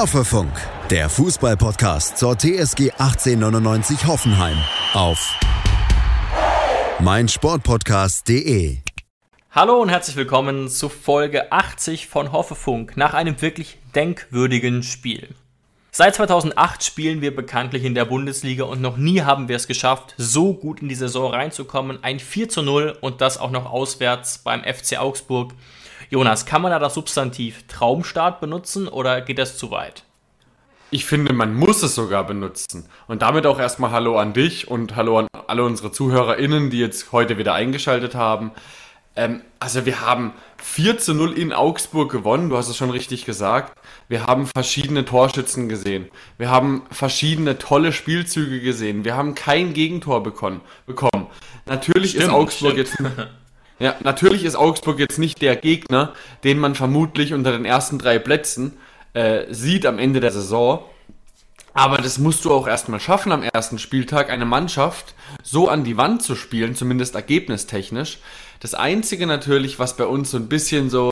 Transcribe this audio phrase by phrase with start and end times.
[0.00, 0.50] Hoffefunk,
[0.88, 4.56] der Fußballpodcast zur TSG 1899 Hoffenheim
[4.94, 5.38] auf
[7.00, 8.78] meinsportpodcast.de.
[9.50, 15.34] Hallo und herzlich willkommen zu Folge 80 von Hoffefunk nach einem wirklich denkwürdigen Spiel.
[15.90, 20.14] Seit 2008 spielen wir bekanntlich in der Bundesliga und noch nie haben wir es geschafft,
[20.16, 22.02] so gut in die Saison reinzukommen.
[22.02, 25.52] Ein 4 zu 0 und das auch noch auswärts beim FC Augsburg.
[26.10, 30.02] Jonas, kann man da das Substantiv Traumstart benutzen oder geht das zu weit?
[30.90, 32.86] Ich finde, man muss es sogar benutzen.
[33.06, 37.12] Und damit auch erstmal Hallo an dich und Hallo an alle unsere ZuhörerInnen, die jetzt
[37.12, 38.50] heute wieder eingeschaltet haben.
[39.14, 43.24] Ähm, also wir haben 4 zu 0 in Augsburg gewonnen, du hast es schon richtig
[43.24, 43.72] gesagt.
[44.08, 46.08] Wir haben verschiedene Torschützen gesehen.
[46.38, 49.04] Wir haben verschiedene tolle Spielzüge gesehen.
[49.04, 50.60] Wir haben kein Gegentor bekommen.
[51.66, 53.00] Natürlich stimmt, ist Augsburg stimmt.
[53.08, 53.28] jetzt.
[53.80, 56.12] Ja, natürlich ist Augsburg jetzt nicht der Gegner,
[56.44, 58.76] den man vermutlich unter den ersten drei Plätzen
[59.14, 60.84] äh, sieht am Ende der Saison.
[61.72, 65.96] Aber das musst du auch erstmal schaffen am ersten Spieltag, eine Mannschaft so an die
[65.96, 68.18] Wand zu spielen, zumindest ergebnistechnisch.
[68.60, 71.10] Das Einzige natürlich, was bei uns so ein bisschen so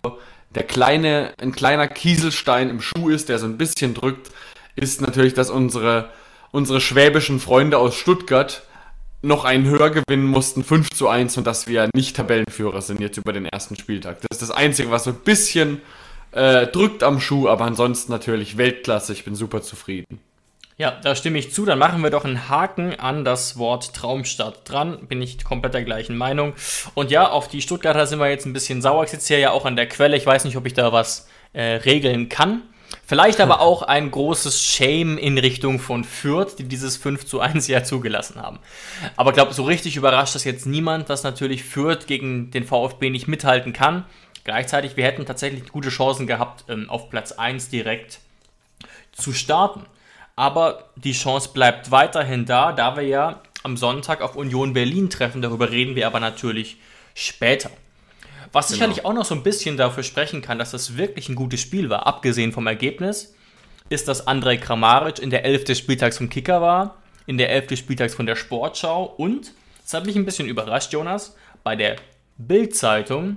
[0.54, 4.30] der kleine, ein kleiner Kieselstein im Schuh ist, der so ein bisschen drückt,
[4.76, 6.10] ist natürlich, dass unsere,
[6.50, 8.62] unsere schwäbischen Freunde aus Stuttgart
[9.22, 13.16] noch einen höher gewinnen mussten, 5 zu 1, und dass wir nicht Tabellenführer sind jetzt
[13.16, 14.20] über den ersten Spieltag.
[14.20, 15.80] Das ist das Einzige, was so ein bisschen
[16.32, 19.12] äh, drückt am Schuh, aber ansonsten natürlich Weltklasse.
[19.12, 20.20] Ich bin super zufrieden.
[20.76, 21.64] Ja, da stimme ich zu.
[21.64, 25.08] Dann machen wir doch einen Haken an das Wort Traumstadt dran.
[25.08, 26.54] Bin ich komplett der gleichen Meinung.
[26.94, 29.02] Und ja, auf die Stuttgarter sind wir jetzt ein bisschen sauer.
[29.02, 30.16] Ich sitze hier ja auch an der Quelle.
[30.16, 32.62] Ich weiß nicht, ob ich da was äh, regeln kann.
[33.06, 37.66] Vielleicht aber auch ein großes Shame in Richtung von Fürth, die dieses 5 zu 1
[37.68, 38.58] ja zugelassen haben.
[39.16, 43.10] Aber ich glaube, so richtig überrascht das jetzt niemand, dass natürlich Fürth gegen den VfB
[43.10, 44.04] nicht mithalten kann.
[44.44, 48.20] Gleichzeitig, wir hätten tatsächlich gute Chancen gehabt, ähm, auf Platz 1 direkt
[49.12, 49.84] zu starten.
[50.36, 55.42] Aber die Chance bleibt weiterhin da, da wir ja am Sonntag auf Union Berlin treffen.
[55.42, 56.76] Darüber reden wir aber natürlich
[57.14, 57.70] später.
[58.52, 58.76] Was genau.
[58.76, 61.90] sicherlich auch noch so ein bisschen dafür sprechen kann, dass das wirklich ein gutes Spiel
[61.90, 63.34] war, abgesehen vom Ergebnis,
[63.88, 65.64] ist, dass Andrej Kramaric in der 11.
[65.64, 67.68] des Spieltags vom Kicker war, in der 11.
[67.68, 71.96] des Spieltags von der Sportschau und, das hat mich ein bisschen überrascht, Jonas, bei der
[72.36, 73.36] Bild-Zeitung,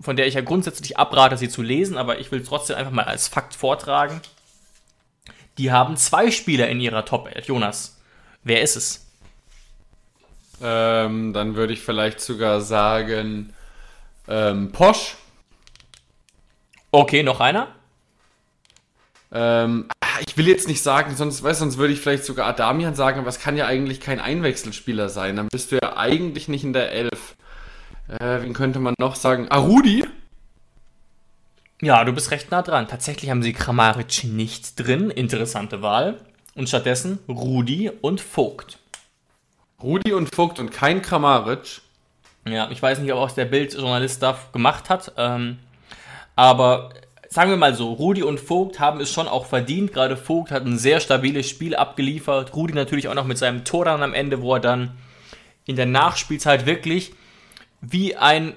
[0.00, 2.92] von der ich ja grundsätzlich abrate, sie zu lesen, aber ich will es trotzdem einfach
[2.92, 4.20] mal als Fakt vortragen.
[5.58, 7.46] Die haben zwei Spieler in ihrer Top 11.
[7.46, 8.00] Jonas,
[8.42, 9.06] wer ist es?
[10.62, 13.52] Ähm, dann würde ich vielleicht sogar sagen
[14.30, 15.16] ähm, Posch.
[16.92, 17.68] Okay, noch einer?
[19.32, 22.94] Ähm, ah, ich will jetzt nicht sagen, sonst, weißt, sonst würde ich vielleicht sogar Adamian
[22.94, 25.36] sagen, aber es kann ja eigentlich kein Einwechselspieler sein.
[25.36, 27.36] Dann bist du ja eigentlich nicht in der Elf.
[28.08, 29.46] Äh, wen könnte man noch sagen?
[29.50, 30.04] Ah, Rudi?
[31.80, 32.88] Ja, du bist recht nah dran.
[32.88, 35.10] Tatsächlich haben sie Kramaric nicht drin.
[35.10, 36.20] Interessante Wahl.
[36.54, 38.78] Und stattdessen Rudi und Vogt.
[39.82, 41.80] Rudi und Vogt und kein Kramaric.
[42.46, 45.12] Ja, ich weiß nicht, ob auch der Bildjournalist das gemacht hat.
[45.16, 45.58] Ähm,
[46.36, 46.90] aber
[47.28, 49.92] sagen wir mal so, Rudi und Vogt haben es schon auch verdient.
[49.92, 52.54] Gerade Vogt hat ein sehr stabiles Spiel abgeliefert.
[52.54, 54.96] Rudi natürlich auch noch mit seinem Tor dann am Ende, wo er dann
[55.66, 57.12] in der Nachspielzeit wirklich
[57.80, 58.54] wie ein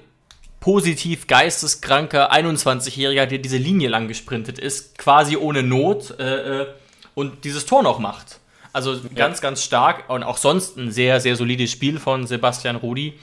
[0.60, 6.66] positiv geisteskranker 21-Jähriger, der diese Linie lang gesprintet ist, quasi ohne Not äh, äh,
[7.14, 8.40] und dieses Tor noch macht.
[8.72, 9.42] Also ganz, ja.
[9.42, 13.14] ganz stark und auch sonst ein sehr, sehr solides Spiel von Sebastian Rudi.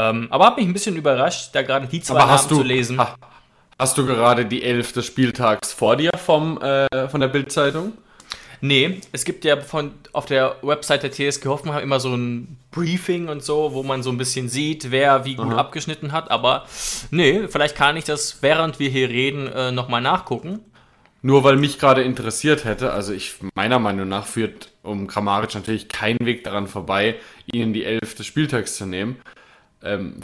[0.00, 2.62] Ähm, aber hat mich ein bisschen überrascht, da gerade die zwei aber Namen du, zu
[2.62, 2.98] lesen.
[2.98, 3.16] Ha,
[3.78, 7.92] hast du gerade die Elf des Spieltags vor dir vom, äh, von der Bildzeitung?
[8.62, 13.28] Nee, es gibt ja von, auf der Website der TSG Hoffenheim immer so ein Briefing
[13.28, 15.56] und so, wo man so ein bisschen sieht, wer wie gut Aha.
[15.56, 16.30] abgeschnitten hat.
[16.30, 16.66] Aber
[17.10, 20.60] nee, vielleicht kann ich das, während wir hier reden, äh, nochmal nachgucken.
[21.22, 25.88] Nur weil mich gerade interessiert hätte, also ich meiner Meinung nach führt um Kramaric natürlich
[25.88, 27.16] kein Weg daran vorbei,
[27.46, 29.16] ihn in die Elf des Spieltags zu nehmen.
[29.82, 30.20] Ähm,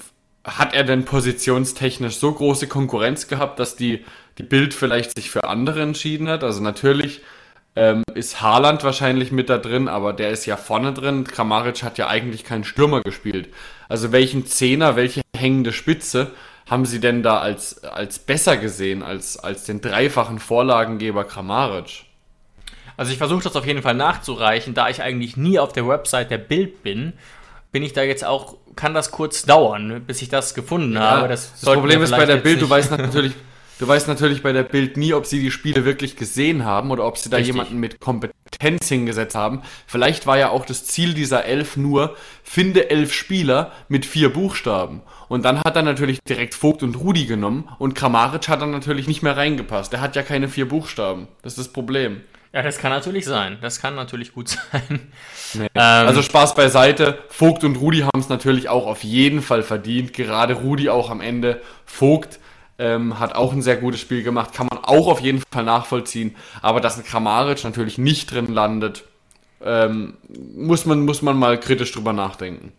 [0.46, 4.04] hat er denn positionstechnisch so große Konkurrenz gehabt, dass die,
[4.38, 6.44] die Bild vielleicht sich für andere entschieden hat?
[6.44, 7.20] Also natürlich
[7.74, 11.24] ähm, ist Haaland wahrscheinlich mit da drin, aber der ist ja vorne drin.
[11.24, 13.48] Kramaric hat ja eigentlich keinen Stürmer gespielt.
[13.88, 16.30] Also welchen Zehner, welche hängende Spitze
[16.70, 22.04] haben sie denn da als, als besser gesehen als, als den dreifachen Vorlagengeber Kramaric?
[22.96, 26.30] Also ich versuche das auf jeden Fall nachzureichen, da ich eigentlich nie auf der Website
[26.30, 27.14] der Bild bin
[27.76, 31.28] bin ich da jetzt auch, kann das kurz dauern, bis ich das gefunden ja, habe.
[31.28, 33.32] Das, das Problem ist bei der Bild, du weißt natürlich,
[33.78, 37.06] du weißt natürlich bei der Bild nie, ob sie die Spiele wirklich gesehen haben oder
[37.06, 37.54] ob sie da Richtig.
[37.54, 39.62] jemanden mit Kompetenz Kompetenz hingesetzt haben.
[39.86, 45.02] Vielleicht war ja auch das Ziel dieser elf nur, finde elf Spieler mit vier Buchstaben.
[45.28, 49.08] Und dann hat er natürlich direkt Vogt und Rudi genommen und Kramaric hat dann natürlich
[49.08, 49.92] nicht mehr reingepasst.
[49.92, 51.28] Der hat ja keine vier Buchstaben.
[51.42, 52.22] Das ist das Problem.
[52.56, 53.58] Ja, das kann natürlich sein.
[53.60, 55.12] Das kann natürlich gut sein.
[55.52, 55.66] Nee.
[55.74, 57.18] Ähm, also Spaß beiseite.
[57.28, 60.14] Vogt und Rudi haben es natürlich auch auf jeden Fall verdient.
[60.14, 61.60] Gerade Rudi auch am Ende.
[61.84, 62.40] Vogt
[62.78, 64.54] ähm, hat auch ein sehr gutes Spiel gemacht.
[64.54, 66.34] Kann man auch auf jeden Fall nachvollziehen.
[66.62, 69.04] Aber dass ein Kramaric natürlich nicht drin landet,
[69.62, 70.16] ähm,
[70.54, 72.72] muss, man, muss man mal kritisch drüber nachdenken.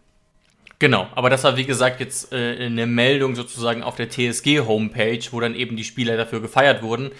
[0.79, 5.39] Genau, aber das war wie gesagt jetzt äh, eine Meldung sozusagen auf der TSG-Homepage, wo
[5.39, 7.11] dann eben die Spieler dafür gefeiert wurden,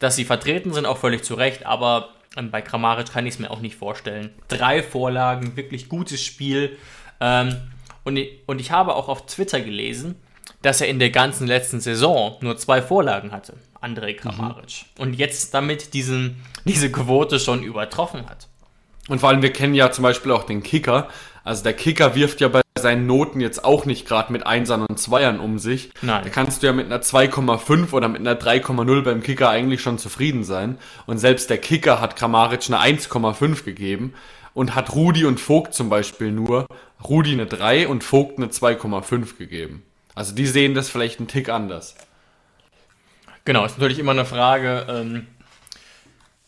[0.00, 3.40] dass sie vertreten sind, auch völlig zu Recht, aber ähm, bei Kramaric kann ich es
[3.40, 4.30] mir auch nicht vorstellen.
[4.48, 6.76] Drei Vorlagen, wirklich gutes Spiel.
[7.20, 7.56] Ähm,
[8.02, 10.16] und, und ich habe auch auf Twitter gelesen,
[10.62, 14.86] dass er in der ganzen letzten Saison nur zwei Vorlagen hatte, André Kramaric.
[14.96, 15.02] Mhm.
[15.02, 18.48] Und jetzt damit diesen, diese Quote schon übertroffen hat.
[19.08, 21.08] Und vor allem, wir kennen ja zum Beispiel auch den Kicker.
[21.44, 24.98] Also der Kicker wirft ja bei seinen Noten jetzt auch nicht gerade mit Einsern und
[24.98, 25.90] Zweiern um sich.
[26.02, 26.24] Nein.
[26.24, 29.98] Da kannst du ja mit einer 2,5 oder mit einer 3,0 beim Kicker eigentlich schon
[29.98, 30.78] zufrieden sein.
[31.06, 34.14] Und selbst der Kicker hat Kramaric eine 1,5 gegeben
[34.54, 36.66] und hat Rudi und Vogt zum Beispiel nur
[37.06, 39.82] Rudi eine 3 und Vogt eine 2,5 gegeben.
[40.14, 41.94] Also die sehen das vielleicht einen Tick anders.
[43.44, 45.26] Genau, ist natürlich immer eine Frage, ähm,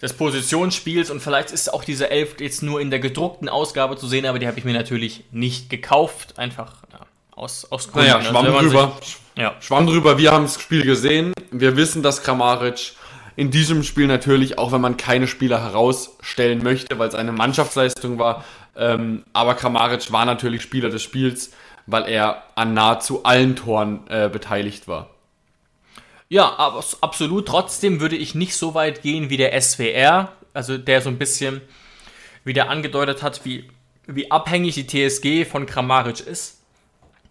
[0.01, 4.07] des Positionsspiels und vielleicht ist auch diese Elf jetzt nur in der gedruckten Ausgabe zu
[4.07, 7.01] sehen, aber die habe ich mir natürlich nicht gekauft, einfach ja,
[7.35, 8.11] aus, aus Gründen.
[8.11, 8.93] Naja, schwamm also, drüber.
[9.01, 9.55] Sich, ja.
[9.61, 12.93] Schwamm drüber, wir haben das Spiel gesehen, wir wissen, dass Kramaric
[13.37, 18.19] in diesem Spiel natürlich, auch wenn man keine Spieler herausstellen möchte, weil es eine Mannschaftsleistung
[18.19, 18.45] war,
[18.77, 21.53] ähm, aber Kramaric war natürlich Spieler des Spiels,
[21.87, 25.09] weil er an nahezu allen Toren äh, beteiligt war.
[26.29, 27.47] Ja, aber absolut.
[27.47, 31.61] Trotzdem würde ich nicht so weit gehen wie der SWR, also der so ein bisschen
[32.45, 33.69] wieder angedeutet hat, wie,
[34.07, 36.63] wie abhängig die TSG von Kramaric ist.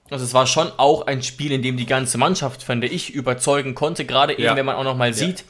[0.10, 3.74] Also es war schon auch ein Spiel, in dem die ganze Mannschaft, finde ich, überzeugen
[3.74, 4.06] konnte.
[4.06, 4.56] Gerade eben, ja.
[4.56, 5.16] wenn man auch nochmal ja.
[5.16, 5.46] sieht,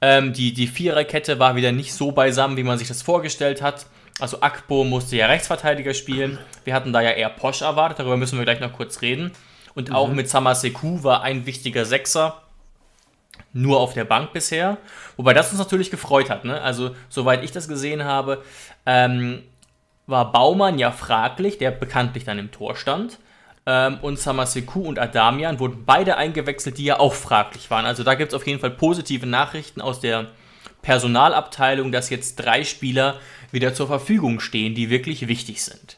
[0.00, 3.86] ähm, die, die Viererkette war wieder nicht so beisammen, wie man sich das vorgestellt hat.
[4.20, 6.38] Also Akpo musste ja Rechtsverteidiger spielen.
[6.64, 9.32] Wir hatten da ja eher Posch erwartet, darüber müssen wir gleich noch kurz reden.
[9.74, 10.16] Und auch mhm.
[10.16, 12.42] mit Samaseku war ein wichtiger Sechser
[13.56, 14.76] nur auf der Bank bisher.
[15.16, 16.44] Wobei das uns natürlich gefreut hat.
[16.44, 16.60] Ne?
[16.60, 18.42] Also, soweit ich das gesehen habe,
[18.84, 19.42] ähm,
[20.06, 23.18] war Baumann ja fraglich, der bekanntlich dann im Tor stand.
[23.64, 27.86] Ähm, und Samaseku und Adamian wurden beide eingewechselt, die ja auch fraglich waren.
[27.86, 30.26] Also da gibt es auf jeden Fall positive Nachrichten aus der
[30.82, 33.18] Personalabteilung, dass jetzt drei Spieler
[33.50, 35.96] wieder zur Verfügung stehen, die wirklich wichtig sind.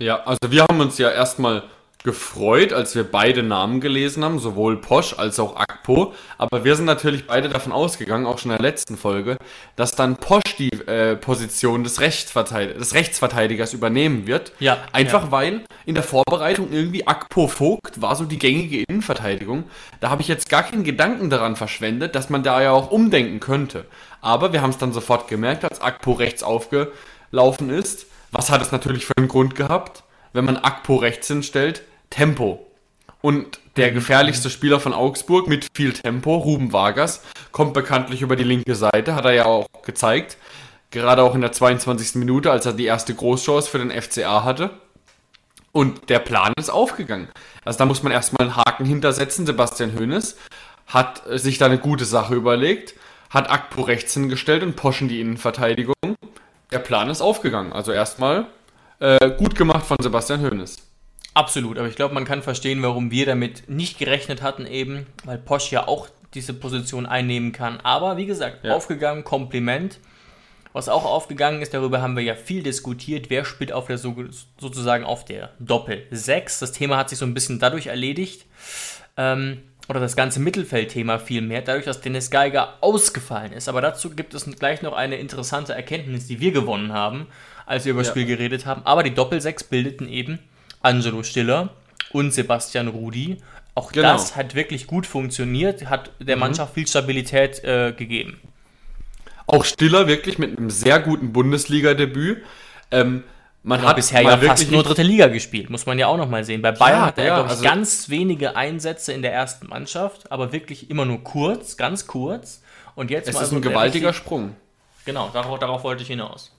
[0.00, 1.64] Ja, also wir haben uns ja erstmal
[2.08, 6.14] gefreut, als wir beide Namen gelesen haben, sowohl Posch als auch Akpo.
[6.38, 9.36] Aber wir sind natürlich beide davon ausgegangen, auch schon in der letzten Folge,
[9.76, 14.52] dass dann Posch die äh, Position des, Rechtsverteidig des Rechtsverteidigers übernehmen wird.
[14.58, 14.78] Ja.
[14.90, 15.30] Einfach ja.
[15.32, 19.64] weil in der Vorbereitung irgendwie Akpo Vogt war so die gängige Innenverteidigung.
[20.00, 23.38] Da habe ich jetzt gar keinen Gedanken daran verschwendet, dass man da ja auch umdenken
[23.38, 23.84] könnte.
[24.22, 28.06] Aber wir haben es dann sofort gemerkt, als Akpo rechts aufgelaufen ist.
[28.32, 30.04] Was hat es natürlich für einen Grund gehabt?
[30.32, 32.66] wenn man Akpo rechts hinstellt, Tempo.
[33.20, 37.22] Und der gefährlichste Spieler von Augsburg mit viel Tempo, Ruben Vargas,
[37.52, 40.36] kommt bekanntlich über die linke Seite, hat er ja auch gezeigt.
[40.90, 42.14] Gerade auch in der 22.
[42.14, 44.70] Minute, als er die erste Großchance für den FCA hatte.
[45.72, 47.28] Und der Plan ist aufgegangen.
[47.64, 49.46] Also da muss man erstmal einen Haken hintersetzen.
[49.46, 50.36] Sebastian Hoeneß
[50.86, 52.94] hat sich da eine gute Sache überlegt,
[53.30, 55.94] hat Akpo rechts hingestellt und Poschen die Innenverteidigung.
[56.72, 57.72] Der Plan ist aufgegangen.
[57.72, 58.46] Also erstmal
[58.98, 60.87] äh, gut gemacht von Sebastian Hoeneß.
[61.34, 65.38] Absolut, aber ich glaube, man kann verstehen, warum wir damit nicht gerechnet hatten eben, weil
[65.38, 67.80] Posch ja auch diese Position einnehmen kann.
[67.80, 68.74] Aber wie gesagt, ja.
[68.74, 69.98] aufgegangen, Kompliment.
[70.72, 75.04] Was auch aufgegangen ist, darüber haben wir ja viel diskutiert, wer spielt auf der sozusagen
[75.04, 76.58] auf der Doppel 6.
[76.58, 78.44] Das Thema hat sich so ein bisschen dadurch erledigt,
[79.16, 83.68] ähm, oder das ganze Mittelfeldthema vielmehr, dadurch, dass Dennis Geiger ausgefallen ist.
[83.70, 87.26] Aber dazu gibt es gleich noch eine interessante Erkenntnis, die wir gewonnen haben
[87.68, 88.12] als wir über das ja.
[88.12, 88.82] Spiel geredet haben.
[88.84, 90.38] Aber die Doppelsechs bildeten eben
[90.88, 91.68] Angelo Stiller
[92.12, 93.38] und Sebastian Rudi.
[93.74, 94.12] Auch genau.
[94.12, 96.40] das hat wirklich gut funktioniert, hat der mhm.
[96.40, 98.40] Mannschaft viel Stabilität äh, gegeben.
[99.46, 102.42] Auch Stiller wirklich mit einem sehr guten Bundesliga-Debüt.
[102.90, 103.24] Ähm,
[103.62, 106.62] man hat bisher ja fast nur dritte Liga gespielt, muss man ja auch nochmal sehen.
[106.62, 109.68] Bei Bayern ja, hat er, ja, glaube ich, also ganz wenige Einsätze in der ersten
[109.68, 112.62] Mannschaft, aber wirklich immer nur kurz, ganz kurz.
[112.94, 114.56] Und jetzt es ist ein gewaltiger Sprung.
[115.04, 116.52] Genau, darauf, darauf wollte ich hinaus.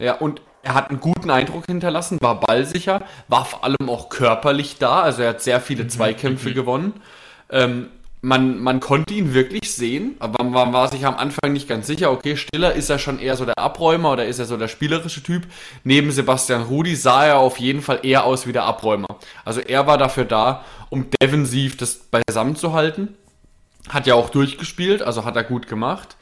[0.00, 4.78] Ja, und er hat einen guten Eindruck hinterlassen, war ballsicher, war vor allem auch körperlich
[4.78, 5.88] da, also er hat sehr viele mhm.
[5.88, 6.54] Zweikämpfe mhm.
[6.54, 6.92] gewonnen.
[7.50, 7.88] Ähm,
[8.20, 12.10] man, man konnte ihn wirklich sehen, aber man war sich am Anfang nicht ganz sicher,
[12.12, 15.22] okay, Stiller ist er schon eher so der Abräumer oder ist er so der spielerische
[15.22, 15.46] Typ.
[15.84, 19.18] Neben Sebastian Rudi sah er auf jeden Fall eher aus wie der Abräumer.
[19.44, 23.14] Also er war dafür da, um defensiv das beisammen zu halten.
[23.88, 26.16] Hat ja auch durchgespielt, also hat er gut gemacht.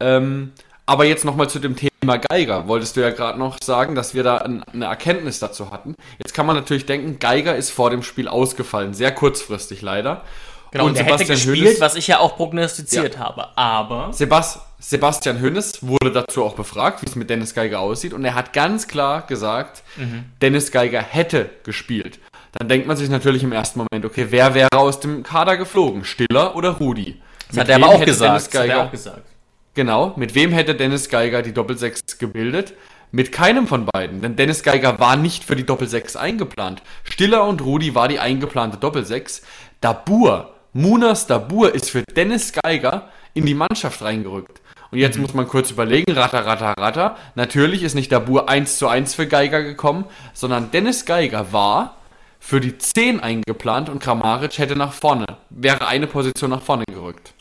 [0.00, 0.52] Ähm,
[0.86, 2.68] aber jetzt nochmal zu dem Thema Geiger.
[2.68, 5.96] Wolltest du ja gerade noch sagen, dass wir da eine Erkenntnis dazu hatten.
[6.18, 10.22] Jetzt kann man natürlich denken, Geiger ist vor dem Spiel ausgefallen, sehr kurzfristig leider.
[10.70, 13.20] Genau, und, und Sebastian hätte gespielt, Hönes, was ich ja auch prognostiziert ja.
[13.20, 13.56] habe.
[13.56, 14.12] Aber.
[14.12, 18.12] Sebast, Sebastian Hönes wurde dazu auch befragt, wie es mit Dennis Geiger aussieht.
[18.12, 20.24] Und er hat ganz klar gesagt, mhm.
[20.42, 22.18] Dennis Geiger hätte gespielt.
[22.52, 26.04] Dann denkt man sich natürlich im ersten Moment, okay, wer wäre aus dem Kader geflogen?
[26.04, 27.20] Stiller oder Rudi?
[27.48, 28.50] Das hat er aber auch gesagt.
[28.50, 29.35] Geiger, hat er auch gesagt.
[29.76, 32.72] Genau, mit wem hätte Dennis Geiger die Doppelsechs gebildet?
[33.12, 36.82] Mit keinem von beiden, denn Dennis Geiger war nicht für die Doppelsechs eingeplant.
[37.04, 39.42] Stiller und Rudi war die eingeplante Doppelsechs.
[39.82, 44.62] Dabur Munas Dabur ist für Dennis Geiger in die Mannschaft reingerückt.
[44.90, 45.22] Und jetzt mhm.
[45.22, 47.16] muss man kurz überlegen, ratter, ratter, ratter.
[47.34, 51.96] Natürlich ist nicht Dabur 1 zu 1 für Geiger gekommen, sondern Dennis Geiger war
[52.40, 57.35] für die 10 eingeplant und Kramaric hätte nach vorne, wäre eine Position nach vorne gerückt.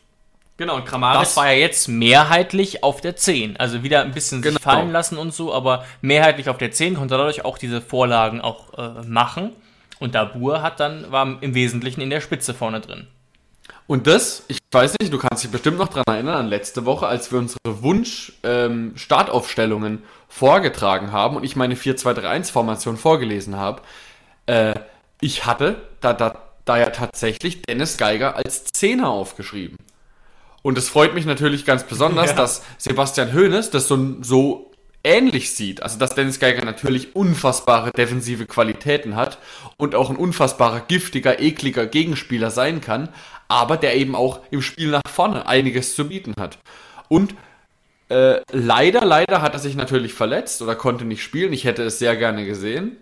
[0.57, 3.57] Genau, und Kramaric das war ja jetzt mehrheitlich auf der 10.
[3.57, 4.53] Also wieder ein bisschen genau.
[4.53, 8.39] sich fallen lassen und so, aber mehrheitlich auf der 10, konnte dadurch auch diese Vorlagen
[8.39, 9.51] auch äh, machen.
[9.99, 13.07] Und Dabur hat dann, war im Wesentlichen in der Spitze vorne drin.
[13.87, 17.07] Und das, ich weiß nicht, du kannst dich bestimmt noch daran erinnern, an letzte Woche,
[17.07, 23.81] als wir unsere Wunsch-Startaufstellungen ähm, vorgetragen haben und ich meine 4-2-3-1-Formation vorgelesen habe.
[24.47, 24.73] Äh,
[25.21, 29.77] ich hatte da, da, da ja tatsächlich Dennis Geiger als Zehner aufgeschrieben.
[30.65, 32.35] Und es freut mich natürlich ganz besonders, ja.
[32.35, 34.71] dass Sebastian Hoeneß das so, so
[35.03, 35.83] ähnlich sieht.
[35.83, 39.37] Also, dass Dennis Geiger natürlich unfassbare defensive Qualitäten hat
[39.77, 43.09] und auch ein unfassbarer, giftiger, ekliger Gegenspieler sein kann,
[43.47, 46.57] aber der eben auch im Spiel nach vorne einiges zu bieten hat.
[47.09, 47.35] Und
[48.09, 51.53] äh, leider, leider hat er sich natürlich verletzt oder konnte nicht spielen.
[51.53, 52.97] Ich hätte es sehr gerne gesehen.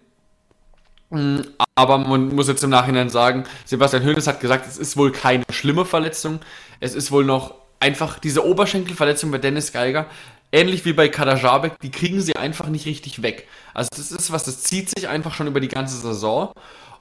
[1.13, 1.41] Mm,
[1.75, 5.43] aber man muss jetzt im Nachhinein sagen, Sebastian Hoeneß hat gesagt, es ist wohl keine
[5.51, 6.39] schlimme Verletzung.
[6.79, 10.08] Es ist wohl noch einfach diese Oberschenkelverletzung bei Dennis Geiger,
[10.51, 13.48] ähnlich wie bei Kadajabek, die kriegen sie einfach nicht richtig weg.
[13.75, 16.51] Also das ist was, das zieht sich einfach schon über die ganze Saison.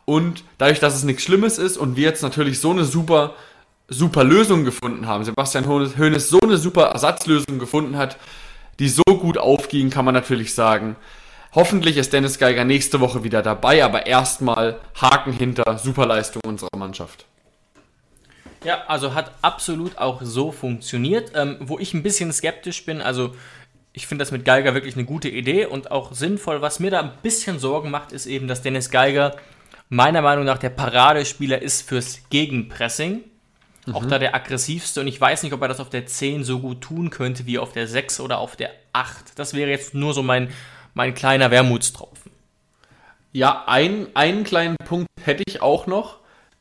[0.05, 3.35] Und dadurch, dass es nichts Schlimmes ist und wir jetzt natürlich so eine super,
[3.89, 8.19] super Lösung gefunden haben, Sebastian Hoeneß so eine super Ersatzlösung gefunden hat,
[8.79, 10.97] die so gut aufging, kann man natürlich sagen,
[11.55, 17.27] hoffentlich ist Dennis Geiger nächste Woche wieder dabei, aber erstmal Haken hinter Superleistung unserer Mannschaft.
[18.65, 21.33] Ja, also hat absolut auch so funktioniert.
[21.35, 23.35] Ähm, wo ich ein bisschen skeptisch bin, also
[23.93, 26.63] ich finde das mit Geiger wirklich eine gute Idee und auch sinnvoll.
[26.63, 29.37] Was mir da ein bisschen Sorgen macht, ist eben, dass Dennis Geiger
[29.89, 33.21] meiner Meinung nach der Paradespieler ist fürs Gegenpressing.
[33.85, 33.95] Mhm.
[33.95, 36.61] Auch da der aggressivste und ich weiß nicht, ob er das auf der 10 so
[36.61, 39.39] gut tun könnte wie auf der 6 oder auf der 8.
[39.39, 40.51] Das wäre jetzt nur so mein,
[40.95, 42.33] mein kleiner Wermutstropfen.
[43.33, 46.19] Ja, ein, einen kleinen Punkt hätte ich auch noch.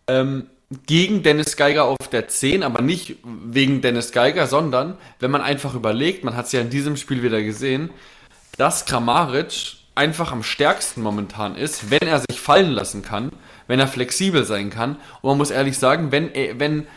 [0.07, 0.47] Ähm,
[0.87, 5.75] gegen Dennis Geiger auf der 10, aber nicht wegen Dennis Geiger, sondern wenn man einfach
[5.75, 7.89] überlegt, man hat es ja in diesem Spiel wieder gesehen,
[8.57, 13.31] dass Kramaric einfach am stärksten momentan ist, wenn er sich fallen lassen kann,
[13.67, 14.95] wenn er flexibel sein kann.
[15.21, 16.87] Und man muss ehrlich sagen, wenn, äh, wenn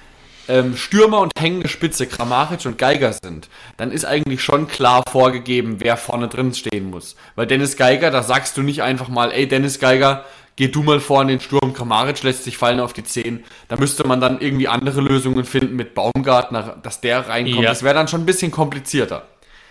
[0.49, 5.77] ähm, Stürmer und hängende Spitze Kramaric und Geiger sind, dann ist eigentlich schon klar vorgegeben,
[5.79, 7.17] wer vorne drin stehen muss.
[7.35, 10.25] Weil Dennis Geiger, da sagst du nicht einfach mal, ey Dennis Geiger,
[10.57, 13.45] geh du mal vor in den Sturm, Kramaric lässt sich fallen auf die 10.
[13.69, 17.65] Da müsste man dann irgendwie andere Lösungen finden mit Baumgartner, dass der reinkommt.
[17.65, 17.71] Ja.
[17.71, 19.27] Das wäre dann schon ein bisschen komplizierter.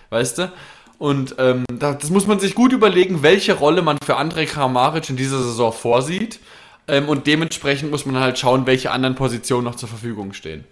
[0.09, 0.51] Weißt du?
[0.99, 5.17] Und ähm, das muss man sich gut überlegen, welche Rolle man für Andrej Kramaric in
[5.17, 6.39] dieser Saison vorsieht.
[6.87, 10.65] Ähm, und dementsprechend muss man halt schauen, welche anderen Positionen noch zur Verfügung stehen.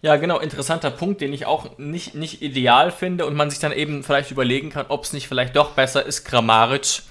[0.00, 3.72] Ja, genau, interessanter Punkt, den ich auch nicht, nicht ideal finde und man sich dann
[3.72, 7.02] eben vielleicht überlegen kann, ob es nicht vielleicht doch besser ist, Kramaric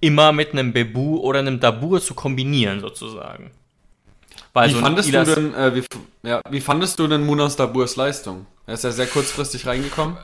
[0.00, 3.52] immer mit einem Bebu oder einem Dabur zu kombinieren, sozusagen.
[4.52, 5.82] Wie, so fandest du denn, äh, wie,
[6.28, 8.46] ja, wie fandest du denn Munas Daburs Leistung?
[8.66, 10.18] Er ist ja sehr kurzfristig reingekommen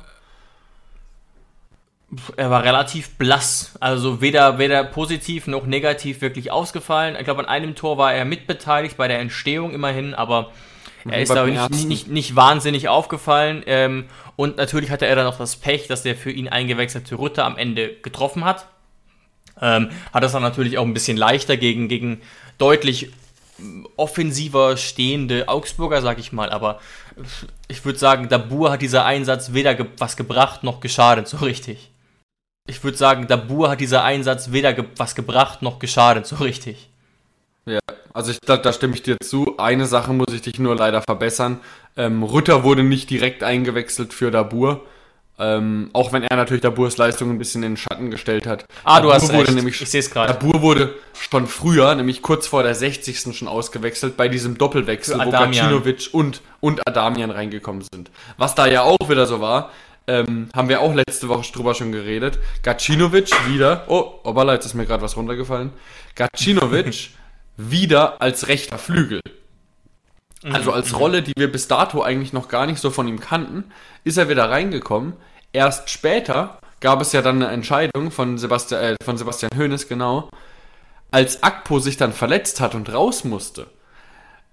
[2.36, 3.74] er war relativ blass.
[3.80, 7.16] Also weder, weder positiv noch negativ wirklich ausgefallen.
[7.18, 10.52] Ich glaube, an einem Tor war er mitbeteiligt bei der Entstehung immerhin, aber
[11.08, 13.62] er ist da nicht, nicht, nicht, wahnsinnig aufgefallen.
[13.66, 14.04] Ähm,
[14.36, 17.56] und natürlich hatte er dann noch das Pech, dass der für ihn eingewechselte Rutte am
[17.56, 18.66] Ende getroffen hat.
[19.60, 22.20] Ähm, hat das dann natürlich auch ein bisschen leichter gegen, gegen
[22.58, 23.10] deutlich
[23.96, 26.50] offensiver stehende Augsburger, sag ich mal.
[26.50, 26.80] Aber
[27.68, 31.91] ich würde sagen, Dabur hat dieser Einsatz weder ge was gebracht noch geschadet, so richtig.
[32.68, 36.88] Ich würde sagen, Dabur hat dieser Einsatz weder ge was gebracht noch geschadet, so richtig.
[37.66, 37.78] Ja,
[38.12, 39.56] Also ich, da, da stimme ich dir zu.
[39.58, 41.60] Eine Sache muss ich dich nur leider verbessern.
[41.96, 44.82] Ähm, Rütter wurde nicht direkt eingewechselt für Dabur.
[45.38, 48.64] Ähm, auch wenn er natürlich Daburs Leistung ein bisschen in den Schatten gestellt hat.
[48.84, 49.54] Ah, du Dabur hast wurde recht.
[49.54, 50.32] Nämlich, Ich seh's gerade.
[50.32, 53.36] Dabur wurde schon früher, nämlich kurz vor der 60.
[53.36, 55.30] schon ausgewechselt, bei diesem Doppelwechsel, wo.
[55.30, 58.10] Gacinovic und, und Adamian reingekommen sind.
[58.36, 59.70] Was da ja auch wieder so war,
[60.06, 62.38] ähm, haben wir auch letzte Woche drüber schon geredet.
[62.62, 65.72] Gacinovic wieder, oh, obala, jetzt ist mir gerade was runtergefallen.
[66.14, 67.10] Gacinovic
[67.56, 69.20] wieder als rechter Flügel.
[70.50, 73.64] Also als Rolle, die wir bis dato eigentlich noch gar nicht so von ihm kannten,
[74.02, 75.12] ist er wieder reingekommen.
[75.52, 80.28] Erst später gab es ja dann eine Entscheidung von Sebastian, äh, von Sebastian Hoeneß, genau.
[81.12, 83.68] Als Akpo sich dann verletzt hat und raus musste,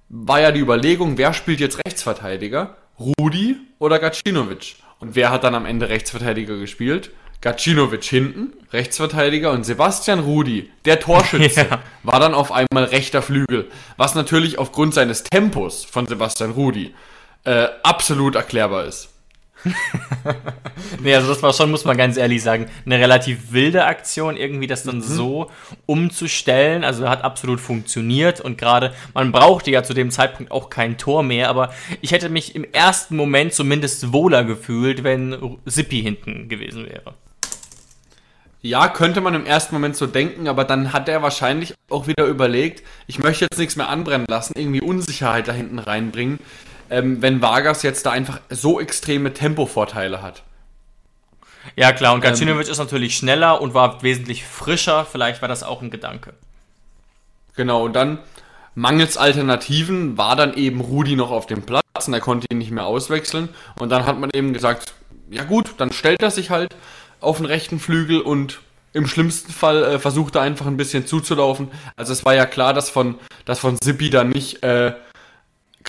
[0.10, 2.78] war ja die Überlegung, wer spielt jetzt Rechtsverteidiger?
[3.00, 4.76] Rudi oder Gacinovic?
[5.00, 7.12] Und wer hat dann am Ende Rechtsverteidiger gespielt?
[7.42, 11.82] Gacinovic hinten, Rechtsverteidiger und Sebastian Rudi, der Torschütze, Ja.
[12.04, 13.70] war dann auf einmal rechter Flügel.
[13.96, 16.94] Was natürlich aufgrund seines Tempos von Sebastian Rudi
[17.46, 19.08] äh, absolut erklärbar ist.
[21.02, 24.68] Nee, also das war schon, muss man ganz ehrlich sagen, eine relativ wilde Aktion, irgendwie
[24.68, 24.90] das Mhm.
[24.90, 25.52] dann so
[25.86, 26.84] umzustellen.
[26.84, 31.24] Also hat absolut funktioniert und gerade, man brauchte ja zu dem Zeitpunkt auch kein Tor
[31.24, 36.86] mehr, aber ich hätte mich im ersten Moment zumindest wohler gefühlt, wenn Sippi hinten gewesen
[36.86, 37.14] wäre.
[38.62, 42.26] Ja, könnte man im ersten Moment so denken, aber dann hat er wahrscheinlich auch wieder
[42.26, 46.40] überlegt, ich möchte jetzt nichts mehr anbrennen lassen, irgendwie Unsicherheit da hinten reinbringen,
[46.90, 50.44] ähm, wenn Vargas jetzt da einfach so extreme Tempovorteile hat.
[51.76, 55.82] Ja klar, und Gacinovic ist natürlich schneller und war wesentlich frischer, vielleicht war das auch
[55.82, 56.34] ein Gedanke.
[57.56, 58.20] Genau, und dann
[58.76, 62.72] mangels Alternativen war dann eben Rudi noch auf dem Platz und er konnte ihn nicht
[62.72, 63.50] mehr auswechseln.
[63.80, 64.94] Und dann hat man eben gesagt,
[65.30, 66.76] ja gut, dann stellt er sich halt
[67.20, 68.62] auf den rechten Flügel und
[68.94, 71.70] im schlimmsten Fall äh, versucht er einfach ein bisschen zuzulaufen.
[71.96, 73.16] Also es war ja klar, dass von,
[73.46, 74.94] dass von Sippi dann nicht äh,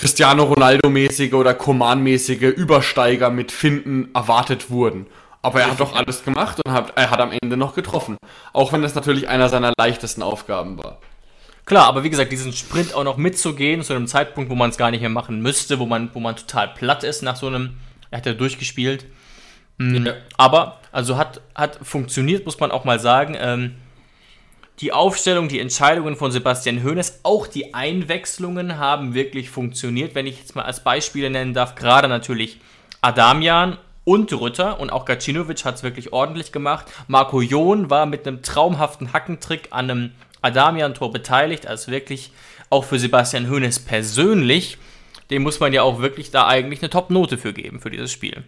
[0.00, 5.07] Cristiano Ronaldo-mäßige oder Coman-mäßige Übersteiger mit Finden erwartet wurden.
[5.42, 8.16] Aber er hat doch alles gemacht und hat, er hat am Ende noch getroffen.
[8.54, 11.00] Auch wenn das natürlich einer seiner leichtesten Aufgaben war.
[11.66, 14.78] Klar, aber wie gesagt, diesen Sprint auch noch mitzugehen, zu einem Zeitpunkt, wo man es
[14.78, 17.77] gar nicht mehr machen müsste, wo man, wo man total platt ist nach so einem,
[18.11, 19.05] er hat ja durchgespielt.
[19.77, 20.14] Mm, Ja.
[20.38, 23.37] Aber, also hat, hat funktioniert, muss man auch mal sagen.
[23.38, 23.74] Ähm,
[24.81, 30.14] die Aufstellung, die Entscheidungen von Sebastian Hoeneß, auch die Einwechslungen haben wirklich funktioniert.
[30.14, 32.61] Wenn ich jetzt mal als Beispiele nennen darf, gerade natürlich
[33.03, 36.87] Adamian und Rütter und auch Gacinovic hat es wirklich ordentlich gemacht.
[37.09, 42.33] Marco Jon war mit einem traumhaften Hackentrick an einem Adamian-Tor beteiligt, also wirklich
[42.71, 44.79] auch für Sebastian Hoeneß persönlich.
[45.31, 48.45] Dem muss man ja auch wirklich da eigentlich eine Top-Note für geben, für dieses Spiel.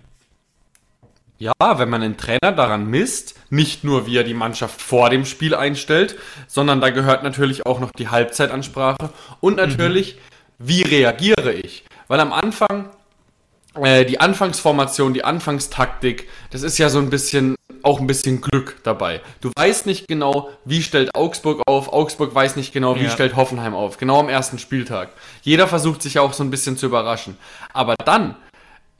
[1.39, 5.25] Ja, wenn man einen Trainer daran misst, nicht nur wie er die Mannschaft vor dem
[5.25, 6.17] Spiel einstellt,
[6.47, 10.19] sondern da gehört natürlich auch noch die Halbzeitansprache und natürlich,
[10.59, 11.85] wie reagiere ich?
[12.07, 12.91] Weil am Anfang,
[13.75, 18.77] äh, die Anfangsformation, die Anfangstaktik, das ist ja so ein bisschen, auch ein bisschen Glück
[18.85, 19.21] dabei.
[19.41, 23.11] Du weißt nicht genau, wie stellt Augsburg auf, Augsburg weiß nicht genau, wie Ja.
[23.11, 25.09] stellt Hoffenheim auf, genau am ersten Spieltag.
[25.43, 27.37] Jeder versucht sich ja auch so ein bisschen zu überraschen.
[27.73, 28.37] Aber dann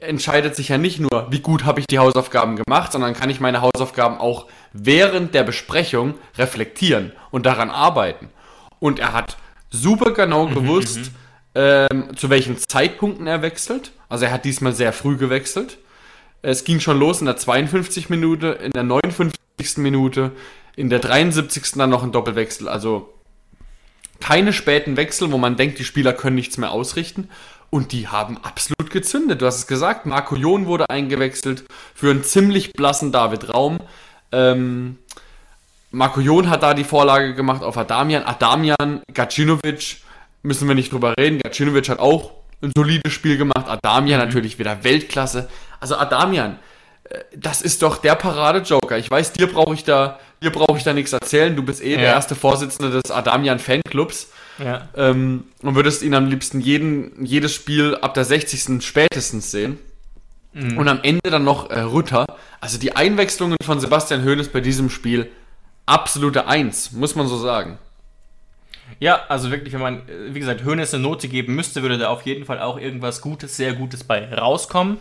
[0.03, 3.39] entscheidet sich ja nicht nur, wie gut habe ich die Hausaufgaben gemacht, sondern kann ich
[3.39, 8.29] meine Hausaufgaben auch während der Besprechung reflektieren und daran arbeiten.
[8.79, 9.37] Und er hat
[9.69, 11.11] super genau gewusst,
[11.55, 13.91] ähm, zu welchen Zeitpunkten er wechselt.
[14.09, 15.77] Also er hat diesmal sehr früh gewechselt.
[16.41, 18.09] Es ging schon los in der 52.
[18.09, 19.77] Minute, in der 59.
[19.77, 20.31] Minute,
[20.75, 21.71] in der 73.
[21.75, 22.67] dann noch ein Doppelwechsel.
[22.67, 23.13] Also
[24.19, 27.29] keine späten Wechsel, wo man denkt, die Spieler können nichts mehr ausrichten.
[27.73, 29.41] Und die haben absolut gezündet.
[29.41, 31.63] Du hast es gesagt, Marco Jon wurde eingewechselt
[31.95, 33.79] für einen ziemlich blassen David Raum.
[34.31, 34.99] Ähm,
[35.89, 38.21] Marco Jon hat da die Vorlage gemacht auf Adamian.
[38.25, 39.97] Adamian, Gacinovic,
[40.43, 41.39] müssen wir nicht drüber reden.
[41.39, 43.67] Gacinovic hat auch ein solides Spiel gemacht.
[43.67, 45.49] Adamian natürlich wieder Weltklasse.
[45.79, 46.59] Also Adamian,
[47.05, 48.99] äh, das ist doch der Paradejoker.
[48.99, 51.55] Ich weiß, dir brauche ich da, dir brauche ich da nichts erzählen.
[51.55, 52.13] Du bist eh der Ja.
[52.13, 54.27] erste Vorsitzende des Adamian Fanclubs
[54.59, 54.87] Ja.
[54.95, 58.83] ähm, und würdest ihn am liebsten jeden, jedes Spiel ab der 60.
[58.83, 59.79] spätestens sehen.
[60.77, 62.27] Und am Ende dann noch äh, Rütter.
[62.61, 65.31] Also die Einwechslungen von Sebastian Hoeneß bei diesem Spiel,
[65.87, 67.79] absolute Eins, muss man so sagen.
[68.99, 72.09] Ja, also wirklich, wenn man, äh, wie gesagt, Hoeneß eine Note geben müsste, würde da
[72.09, 74.97] auf jeden Fall auch irgendwas Gutes, sehr Gutes bei rauskommen.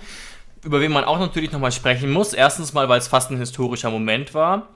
[0.64, 2.32] Über wen man auch natürlich nochmal sprechen muss.
[2.32, 4.68] Erstens mal, weil es fast ein historischer Moment war.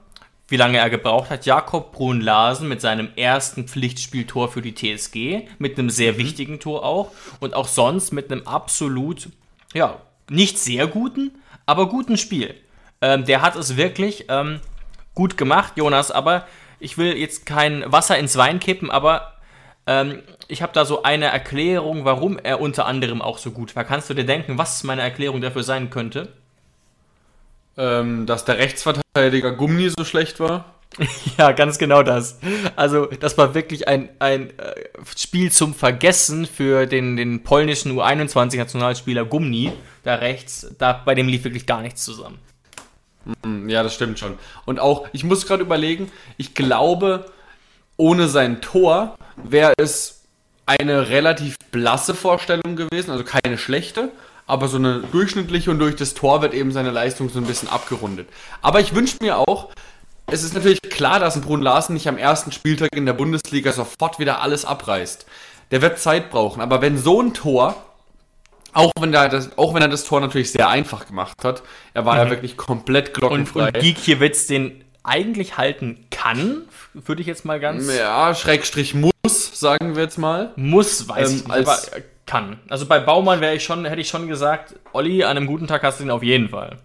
[0.49, 1.45] Wie lange er gebraucht hat.
[1.47, 5.49] Jakob Brun Larsen mit seinem ersten Pflichtspieltor für die TSG.
[5.59, 7.11] Mit einem sehr wichtigen Tor auch.
[7.41, 9.29] Und auch sonst mit einem absolut,
[9.75, 11.33] ja, nicht sehr guten,
[11.67, 12.55] aber guten Spiel.
[13.01, 14.61] Ähm, der hat es wirklich ähm,
[15.15, 16.47] gut gemacht, Jonas, aber
[16.79, 19.33] ich will jetzt kein Wasser ins Wein kippen, aber
[19.89, 23.85] Ähm, ich habe da so eine Erklärung, warum er unter anderem auch so gut war.
[23.85, 26.33] Kannst du dir denken, was meine Erklärung dafür sein könnte?
[27.79, 30.77] Ähm, dass der Rechtsverteidiger Gummi so schlecht war.
[31.39, 32.39] Ja, ganz genau das.
[32.77, 34.75] Also, das war wirklich ein, ein äh,
[35.17, 39.73] Spiel zum Vergessen für den, den polnischen U21-Nationalspieler Gumni,
[40.05, 40.75] da rechts.
[40.79, 42.39] Da, bei dem lief wirklich gar nichts zusammen.
[43.43, 44.39] Hm, ja, das stimmt schon.
[44.65, 47.27] Und auch, ich muss gerade überlegen, ich glaube,
[47.97, 50.25] ohne sein Tor wäre es
[50.67, 54.11] eine relativ blasse Vorstellung gewesen, also keine schlechte,
[54.47, 57.69] aber so eine durchschnittliche und durch das Tor wird eben seine Leistung so ein bisschen
[57.69, 58.29] abgerundet.
[58.63, 59.69] Aber ich wünsche mir auch,
[60.27, 63.73] es ist natürlich klar, dass ein Brun Larsen nicht am ersten Spieltag in der Bundesliga
[63.73, 65.27] sofort wieder alles abreißt.
[65.71, 67.77] Der wird Zeit brauchen, aber wenn so ein Tor,
[68.73, 71.63] auch wenn, er das, auch wenn er das Tor natürlich sehr einfach gemacht hat,
[71.95, 72.21] er war mhm.
[72.21, 73.69] ja wirklich komplett glockenfrei.
[73.69, 77.93] Und, und Giekiewicz den eigentlich halten kann, würde ich jetzt mal ganz.
[77.93, 79.13] Ja, Schrägstrich muss,
[79.59, 80.53] sagen wir jetzt mal.
[80.57, 81.79] Muss, weiß ähm, ich nicht, aber
[82.27, 82.59] kann.
[82.69, 85.83] Also bei Baumann wäre ich schon, hätte ich schon gesagt, Olli, an einem guten Tag
[85.83, 86.77] hast du ihn auf jeden Fall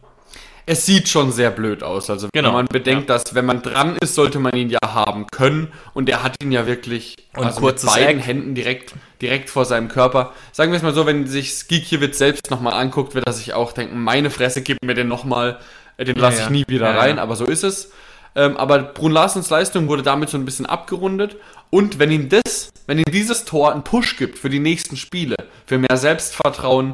[0.66, 2.10] es sieht schon sehr blöd aus.
[2.10, 2.50] Also genau.
[2.50, 3.16] wenn man bedenkt, ja.
[3.18, 5.72] dass wenn man dran ist, sollte man ihn ja haben können.
[5.94, 8.26] Und er hat ihn ja wirklich und also mit beiden Eck.
[8.26, 10.34] Händen direkt, direkt vor seinem Körper.
[10.52, 13.74] Sagen wir es mal so, wenn sich Skikiewicz selbst nochmal anguckt, wird er sich auch
[13.74, 15.60] denken, meine Fresse, gib mir den nochmal,
[15.98, 17.20] äh, den lasse ja, ich nie wieder ja, rein.
[17.20, 17.92] Aber so ist es.
[18.34, 21.36] Ähm, aber Brun Larsens Leistung wurde damit so ein bisschen abgerundet.
[21.72, 25.38] Und wenn ihm das, wenn ihm dieses Tor einen Push gibt für die nächsten Spiele,
[25.66, 26.94] für mehr Selbstvertrauen,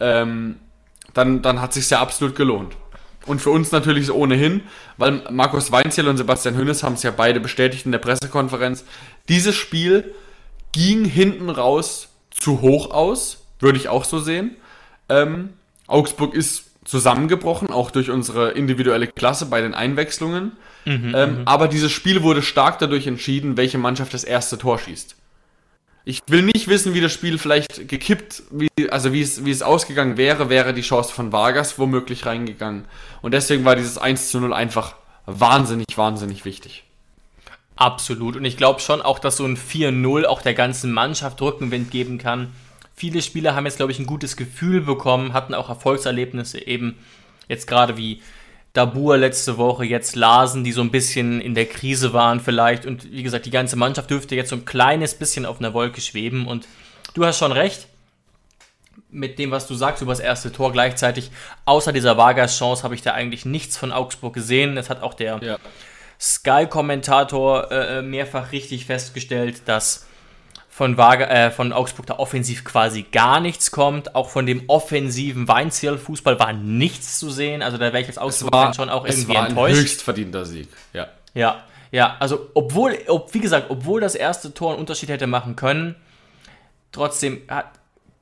[0.00, 0.56] ähm,
[1.12, 2.76] dann, dann hat sich ja absolut gelohnt.
[3.26, 4.62] Und für uns natürlich ohnehin,
[4.96, 8.84] weil Markus Weinziel und Sebastian Hönes haben es ja beide bestätigt in der Pressekonferenz.
[9.28, 10.14] Dieses Spiel
[10.72, 14.56] ging hinten raus zu hoch aus, würde ich auch so sehen.
[15.08, 15.50] Ähm,
[15.86, 20.52] Augsburg ist zusammengebrochen, auch durch unsere individuelle Klasse bei den Einwechslungen.
[20.84, 25.16] Mhm, ähm, aber dieses Spiel wurde stark dadurch entschieden, welche Mannschaft das erste Tor schießt.
[26.06, 29.62] Ich will nicht wissen, wie das Spiel vielleicht gekippt, wie, also wie es, wie es
[29.62, 32.84] ausgegangen wäre, wäre die Chance von Vargas womöglich reingegangen.
[33.22, 36.84] Und deswegen war dieses 1 zu 0 einfach wahnsinnig, wahnsinnig wichtig.
[37.76, 38.36] Absolut.
[38.36, 42.18] Und ich glaube schon auch, dass so ein 4-0 auch der ganzen Mannschaft Rückenwind geben
[42.18, 42.52] kann.
[42.94, 46.96] Viele Spieler haben jetzt, glaube ich, ein gutes Gefühl bekommen, hatten auch Erfolgserlebnisse, eben
[47.48, 48.22] jetzt gerade wie
[48.72, 52.86] Dabur letzte Woche, jetzt Larsen, die so ein bisschen in der Krise waren vielleicht.
[52.86, 56.00] Und wie gesagt, die ganze Mannschaft dürfte jetzt so ein kleines bisschen auf einer Wolke
[56.00, 56.48] schweben.
[56.48, 56.66] Und
[57.14, 57.86] du hast schon recht
[59.10, 61.30] mit dem, was du sagst über das erste Tor gleichzeitig.
[61.64, 64.74] Außer dieser Vargas-Chance habe ich da eigentlich nichts von Augsburg gesehen.
[64.74, 65.58] Das hat auch der ja.
[66.20, 70.08] Sky-Kommentator äh, mehrfach richtig festgestellt, dass
[70.74, 74.16] von, Wager, äh, von Augsburg da offensiv quasi gar nichts kommt.
[74.16, 77.62] Auch von dem offensiven Weinzierl-Fußball war nichts zu sehen.
[77.62, 79.76] Also da wäre ich als Augsburg schon auch irgendwie es war enttäuscht.
[79.76, 81.06] Ein höchst verdienter Sieg, ja.
[81.32, 85.54] Ja, ja, also obwohl, ob, wie gesagt, obwohl das erste Tor einen Unterschied hätte machen
[85.54, 85.94] können,
[86.90, 87.66] trotzdem hat,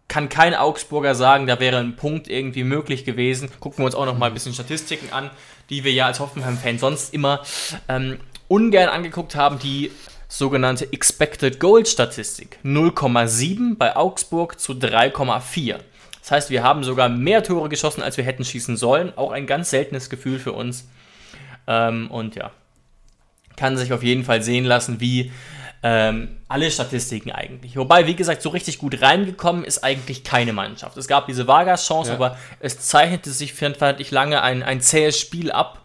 [0.09, 3.49] kann kein Augsburger sagen, da wäre ein Punkt irgendwie möglich gewesen.
[3.61, 5.31] Gucken wir uns auch noch mal ein bisschen Statistiken an,
[5.71, 7.41] die wir ja als Hoffenheim-Fan sonst immer
[7.88, 9.59] ähm, ungern angeguckt haben.
[9.59, 9.91] Die
[10.33, 12.59] sogenannte Expected Goal Statistik.
[12.64, 15.79] 0,7 bei Augsburg zu 3,4.
[16.21, 19.12] Das heißt, wir haben sogar mehr Tore geschossen, als wir hätten schießen sollen.
[19.16, 20.88] Auch ein ganz seltenes Gefühl für uns.
[21.66, 22.51] Ähm, und ja,
[23.57, 25.31] kann sich auf jeden Fall sehen lassen, wie
[25.83, 27.77] ähm, alle Statistiken eigentlich.
[27.77, 30.97] Wobei, wie gesagt, so richtig gut reingekommen ist eigentlich keine Mannschaft.
[30.97, 32.16] Es gab diese Vargas-Chance, ja.
[32.16, 35.83] aber es zeichnete sich, fand ich, lange ein, ein zähes Spiel ab,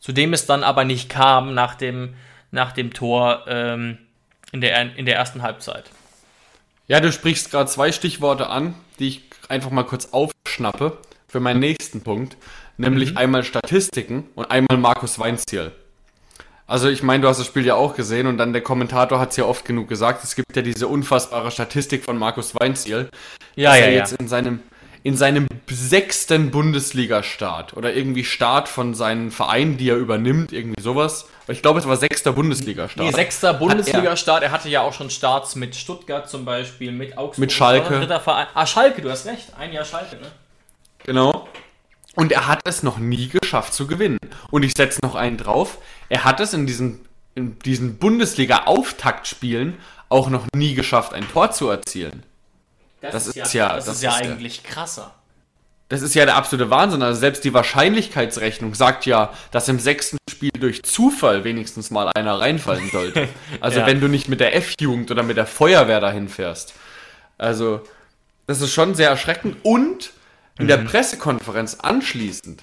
[0.00, 2.14] zu dem es dann aber nicht kam nach dem
[2.50, 3.98] nach dem Tor ähm,
[4.52, 5.90] in, der, in der ersten Halbzeit.
[6.86, 11.60] Ja, du sprichst gerade zwei Stichworte an, die ich einfach mal kurz aufschnappe für meinen
[11.60, 12.36] nächsten Punkt,
[12.78, 13.18] nämlich mhm.
[13.18, 15.72] einmal Statistiken und einmal Markus Weinziel.
[16.66, 19.30] Also ich meine, du hast das Spiel ja auch gesehen und dann der Kommentator hat
[19.30, 23.08] es ja oft genug gesagt, es gibt ja diese unfassbare Statistik von Markus Weinziel,
[23.56, 23.98] ja, dass ja, er ja.
[23.98, 24.60] jetzt in seinem
[25.02, 31.28] in seinem sechsten Bundesliga-Start oder irgendwie Start von seinen Vereinen, die er übernimmt, irgendwie sowas.
[31.46, 33.06] Ich glaube, es war sechster Bundesliga-Start.
[33.06, 34.42] Nee, sechster Bundesliga-Start.
[34.42, 37.38] Er hatte ja auch schon Starts mit Stuttgart zum Beispiel, mit Augsburg.
[37.38, 38.20] Mit Schalke.
[38.54, 39.52] Ah, Schalke, du hast recht.
[39.58, 40.30] Ein Jahr Schalke, ne?
[41.04, 41.48] Genau.
[42.14, 44.18] Und er hat es noch nie geschafft zu gewinnen.
[44.50, 45.78] Und ich setze noch einen drauf.
[46.08, 51.68] Er hat es in diesen, in diesen Bundesliga-Auftaktspielen auch noch nie geschafft, ein Tor zu
[51.68, 52.24] erzielen.
[53.00, 55.14] Das, das ist, ist, ja, das, das ist ja eigentlich der, krasser.
[55.88, 57.02] Das ist ja der absolute Wahnsinn.
[57.02, 62.40] Also selbst die Wahrscheinlichkeitsrechnung sagt ja, dass im sechsten Spiel durch Zufall wenigstens mal einer
[62.40, 63.28] reinfallen sollte.
[63.60, 63.86] Also ja.
[63.86, 66.74] wenn du nicht mit der F-Jugend oder mit der Feuerwehr dahin fährst.
[67.38, 67.82] Also
[68.46, 69.56] das ist schon sehr erschreckend.
[69.62, 70.12] Und
[70.58, 70.68] in mhm.
[70.68, 72.62] der Pressekonferenz anschließend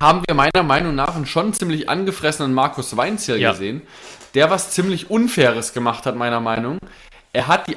[0.00, 3.52] haben wir meiner Meinung nach einen schon ziemlich angefressenen Markus Weinzierl Ja.
[3.52, 3.82] gesehen,
[4.34, 6.78] der was ziemlich Unfaires gemacht hat, meiner Meinung.
[7.32, 7.76] Er hat die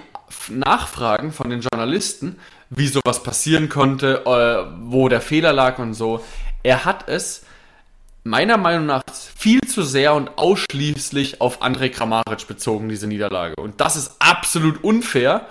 [0.49, 2.37] Nachfragen von den Journalisten,
[2.69, 6.23] wie sowas passieren konnte, äh, wo der Fehler lag und so,
[6.63, 7.43] er hat es
[8.23, 9.03] meiner Meinung nach
[9.35, 13.55] viel zu sehr und ausschließlich auf Andrej Kramaric bezogen, diese Niederlage.
[13.55, 15.47] Und das ist absolut unfair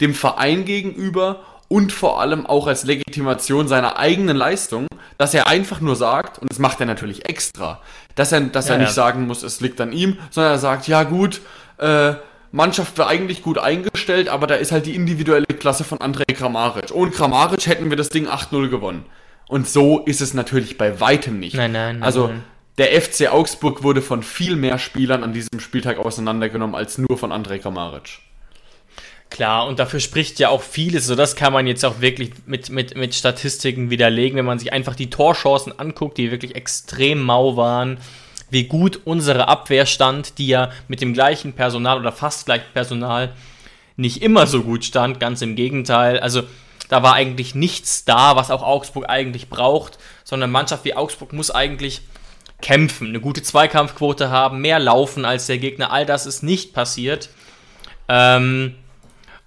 [0.00, 4.86] dem Verein gegenüber und vor allem auch als Legitimation seiner eigenen Leistung,
[5.18, 7.80] dass er einfach nur sagt, und das macht er natürlich extra,
[8.14, 8.94] dass er, dass Ja, er nicht ja.
[8.94, 11.40] sagen muss, es liegt an ihm, sondern er sagt, ja gut,
[11.78, 12.14] äh,
[12.54, 16.92] Mannschaft war eigentlich gut eingestellt, aber da ist halt die individuelle Klasse von Andrej Kramaric.
[16.94, 19.04] Ohne Kramaric hätten wir das Ding 8-0 gewonnen.
[19.48, 21.56] Und so ist es natürlich bei weitem nicht.
[21.56, 22.44] Nein, nein, nein, Also nein.
[22.78, 27.32] der FC Augsburg wurde von viel mehr Spielern an diesem Spieltag auseinandergenommen als nur von
[27.32, 28.20] Andrej Kramaric.
[29.30, 31.06] Klar, und dafür spricht ja auch vieles.
[31.06, 34.72] So, das kann man jetzt auch wirklich mit, mit, mit Statistiken widerlegen, wenn man sich
[34.72, 37.98] einfach die Torchancen anguckt, die wirklich extrem mau waren.
[38.50, 43.32] Wie gut unsere Abwehr stand, die ja mit dem gleichen Personal oder fast gleichen Personal
[43.96, 46.18] nicht immer so gut stand, ganz im Gegenteil.
[46.18, 46.42] Also
[46.88, 51.32] da war eigentlich nichts da, was auch Augsburg eigentlich braucht, sondern eine Mannschaft wie Augsburg
[51.32, 52.02] muss eigentlich
[52.60, 55.92] kämpfen, eine gute Zweikampfquote haben, mehr laufen als der Gegner.
[55.92, 57.28] All das ist nicht passiert.
[58.08, 58.74] Ähm,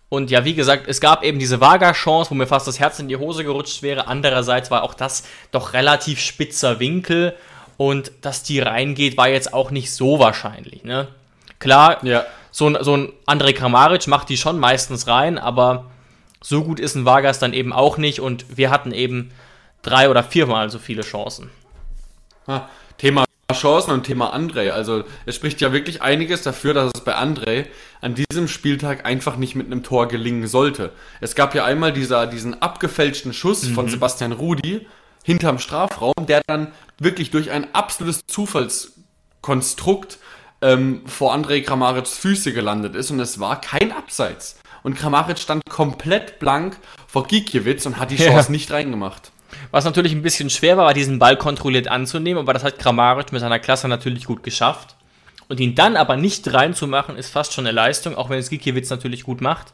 [0.09, 3.09] und ja, wie gesagt, es gab eben diese Vaga-Chance, wo mir fast das Herz in
[3.09, 4.07] die Hose gerutscht wäre.
[4.07, 7.35] Andererseits war auch das doch relativ spitzer Winkel.
[7.77, 10.83] Und dass die reingeht, war jetzt auch nicht so wahrscheinlich.
[10.83, 11.07] Ne?
[11.59, 12.25] Klar, Ja.
[12.51, 15.85] so ein, so ein Andrej Kramaric macht die schon meistens rein, aber
[16.41, 18.19] so gut ist ein Vargas dann eben auch nicht.
[18.19, 19.31] Und wir hatten eben
[19.83, 21.49] drei oder viermal so viele Chancen.
[22.47, 24.71] Ha, Thema Chancen und Thema André.
[24.71, 27.65] Also es spricht ja wirklich einiges dafür, dass es bei André
[28.01, 30.91] an diesem Spieltag einfach nicht mit einem Tor gelingen sollte.
[31.21, 34.85] Es gab ja einmal dieser, diesen abgefälschten Schuss von Sebastian Rudi
[35.27, 40.19] hinterm Strafraum, der dann wirklich durch ein absolutes Zufallskonstrukt
[40.61, 44.57] ähm, vor André Kramarics Füße gelandet ist und es war kein Abseits.
[44.83, 48.29] Und Kramaric stand komplett blank vor Gikiewicz und hat die Ja.
[48.31, 49.31] Chance nicht reingemacht.
[49.71, 53.33] Was natürlich ein bisschen schwer war, war diesen Ball kontrolliert anzunehmen, aber das hat Kramaric
[53.33, 54.95] mit seiner Klasse natürlich gut geschafft.
[55.49, 58.89] Und ihn dann aber nicht reinzumachen, ist fast schon eine Leistung, auch wenn es Gikiewicz
[58.89, 59.73] natürlich gut macht.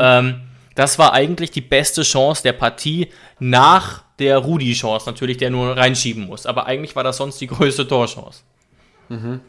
[0.00, 0.42] Ähm,
[0.76, 3.08] das war eigentlich die beste Chance der Partie
[3.40, 6.46] nach der Rudi-Chance, natürlich, der nur reinschieben muss.
[6.46, 8.42] Aber eigentlich war das sonst die größte Torchance,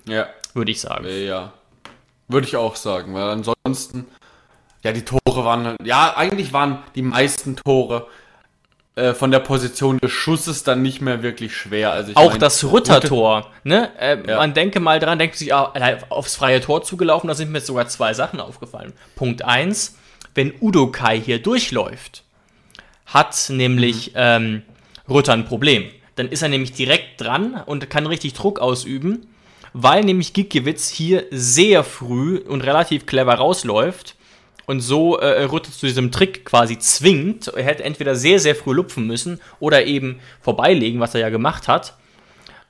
[0.06, 0.28] Ja.
[0.54, 1.06] würde ich sagen.
[1.06, 1.54] Äh, Ja,
[2.28, 4.06] würde ich auch sagen, weil ansonsten,
[4.84, 8.08] ja, die Tore waren, halt- ja, eigentlich waren die meisten Tore
[8.96, 11.92] äh, von der Position des Schusses dann nicht mehr wirklich schwer.
[11.92, 13.92] Also Auch mein, das Rütter-Tor, ne?
[14.00, 14.38] Äh, Ja.
[14.38, 15.72] Man denke mal dran, denkt sich ah,
[16.10, 18.94] aufs freie Tor zugelaufen, da sind mir jetzt sogar zwei Sachen aufgefallen.
[19.16, 19.96] Punkt 1,
[20.34, 22.24] wenn Udo Kai hier durchläuft,
[23.08, 24.62] hat nämlich ähm,
[25.10, 25.86] Rütter ein Problem.
[26.16, 29.28] Dann ist er nämlich direkt dran und kann richtig Druck ausüben,
[29.74, 34.16] weil nämlich Gikiewicz hier sehr früh und relativ clever rausläuft
[34.66, 37.48] und so äh, Rütter zu diesem Trick quasi zwingt.
[37.48, 41.68] Er hätte entweder sehr, sehr früh lupfen müssen oder eben vorbeilegen, was er ja gemacht
[41.68, 41.96] hat.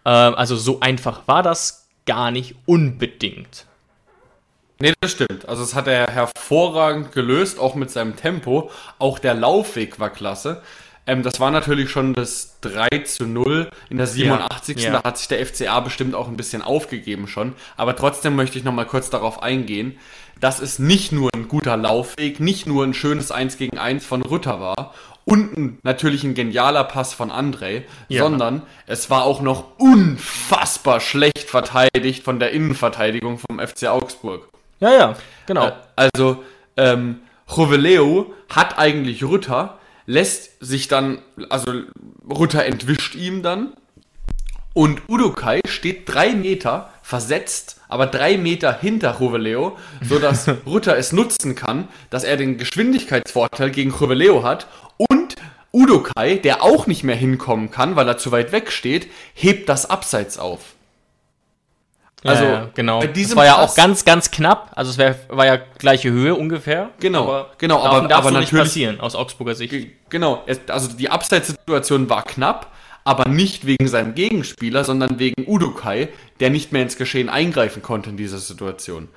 [0.06, 3.66] Ähm, also so einfach war das gar nicht unbedingt.
[4.80, 5.48] Nee, das stimmt.
[5.48, 8.70] Also das hat er hervorragend gelöst, auch mit seinem Tempo.
[9.00, 10.62] Auch der Laufweg war klasse.
[11.08, 14.78] Ähm, das war natürlich schon das 3 zu 0 in der 87.
[14.84, 14.92] Ja.
[14.92, 17.54] Da hat sich der FCA bestimmt auch ein bisschen aufgegeben schon.
[17.76, 19.98] Aber trotzdem möchte ich nochmal kurz darauf eingehen,
[20.40, 24.22] dass es nicht nur ein guter Laufweg, nicht nur ein schönes 1 gegen 1 von
[24.22, 24.94] Rutter war
[25.26, 28.22] und ein, natürlich ein genialer Pass von André, Ja.
[28.24, 34.48] sondern es war auch noch unfassbar schlecht verteidigt von der Innenverteidigung vom FC Augsburg.
[34.80, 35.68] Ja, ja, genau.
[35.68, 36.44] Äh, Also,
[36.76, 41.72] ähm, Joveleo hat eigentlich Rütter, lässt sich dann, also
[42.30, 43.74] Rütter entwischt ihm dann
[44.74, 51.56] und Udokai steht drei Meter versetzt, aber drei Meter hinter Joveleo, sodass Rütter es nutzen
[51.56, 55.36] kann, dass er den Geschwindigkeitsvorteil gegen Joveleo hat und
[55.72, 59.90] Udokai, der auch nicht mehr hinkommen kann, weil er zu weit weg steht, hebt das
[59.90, 60.76] Abseits auf.
[62.24, 63.00] Also, ja, genau.
[63.00, 64.72] bei Das diesem war ja Pass- auch ganz, ganz knapp.
[64.76, 66.90] Also es wär, war ja gleiche Höhe ungefähr.
[67.00, 69.72] Genau, genau, darf, aber- darf aber so nicht natürlich- passieren aus Augsburger Sicht.
[69.72, 72.72] Ge- Genau, also die Abseitssituation war knapp,
[73.04, 78.10] aber nicht wegen seinem Gegenspieler, sondern wegen Udokai, der nicht mehr ins Geschehen eingreifen konnte
[78.10, 79.10] in dieser Situation.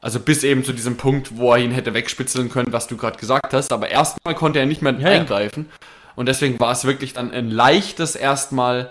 [0.00, 3.18] Also bis eben zu diesem Punkt, wo er ihn hätte wegspitzeln können, was du gerade
[3.18, 5.08] gesagt hast, aber erstmal konnte er nicht mehr ja.
[5.08, 5.68] eingreifen.
[6.16, 8.90] Und deswegen war es wirklich dann ein leichtes erstmal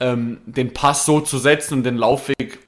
[0.00, 2.58] ähm, den Pass so zu setzen und den Laufweg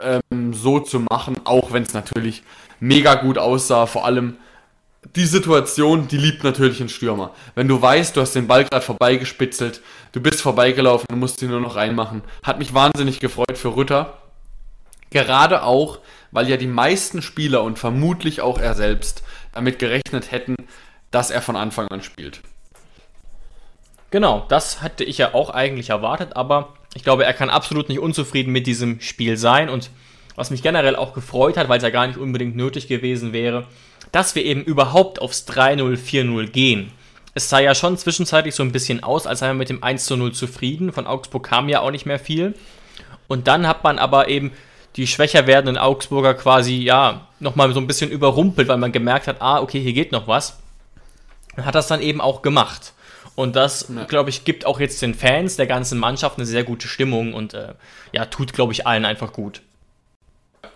[0.00, 2.42] ähm, so zu machen, auch wenn es natürlich
[2.80, 4.36] mega gut aussah, vor allem
[5.14, 7.32] die Situation, die liebt natürlich ein Stürmer.
[7.54, 9.80] Wenn du weißt, du hast den Ball gerade vorbeigespitzelt,
[10.12, 12.22] du bist vorbeigelaufen und musst ihn nur noch reinmachen.
[12.42, 14.18] Hat mich wahnsinnig gefreut für Rütter.
[15.10, 16.00] Gerade auch,
[16.32, 20.56] weil ja die meisten Spieler und vermutlich auch er selbst damit gerechnet hätten,
[21.10, 22.40] dass er von Anfang an spielt.
[24.10, 28.00] Genau, das hatte ich ja auch eigentlich erwartet, aber ich glaube, er kann absolut nicht
[28.00, 29.90] unzufrieden mit diesem Spiel sein und
[30.34, 33.66] was mich generell auch gefreut hat, weil es ja gar nicht unbedingt nötig gewesen wäre,
[34.12, 36.92] dass wir eben überhaupt aufs 3-0, 4-0 gehen.
[37.34, 40.32] Es sah ja schon zwischenzeitlich so ein bisschen aus, als sei man mit dem 1-0
[40.32, 40.90] zufrieden.
[40.90, 42.54] Von Augsburg kam ja auch nicht mehr viel.
[43.28, 44.52] Und dann hat man aber eben
[44.96, 49.42] die schwächer werdenden Augsburger quasi, ja, nochmal so ein bisschen überrumpelt, weil man gemerkt hat,
[49.42, 50.58] ah, okay, hier geht noch was.
[51.56, 52.94] Und hat das dann eben auch gemacht.
[53.36, 54.04] Und das, ja.
[54.04, 57.54] glaube ich, gibt auch jetzt den Fans der ganzen Mannschaft eine sehr gute Stimmung und
[57.54, 57.74] äh,
[58.12, 59.60] ja, tut, glaube ich, allen einfach gut.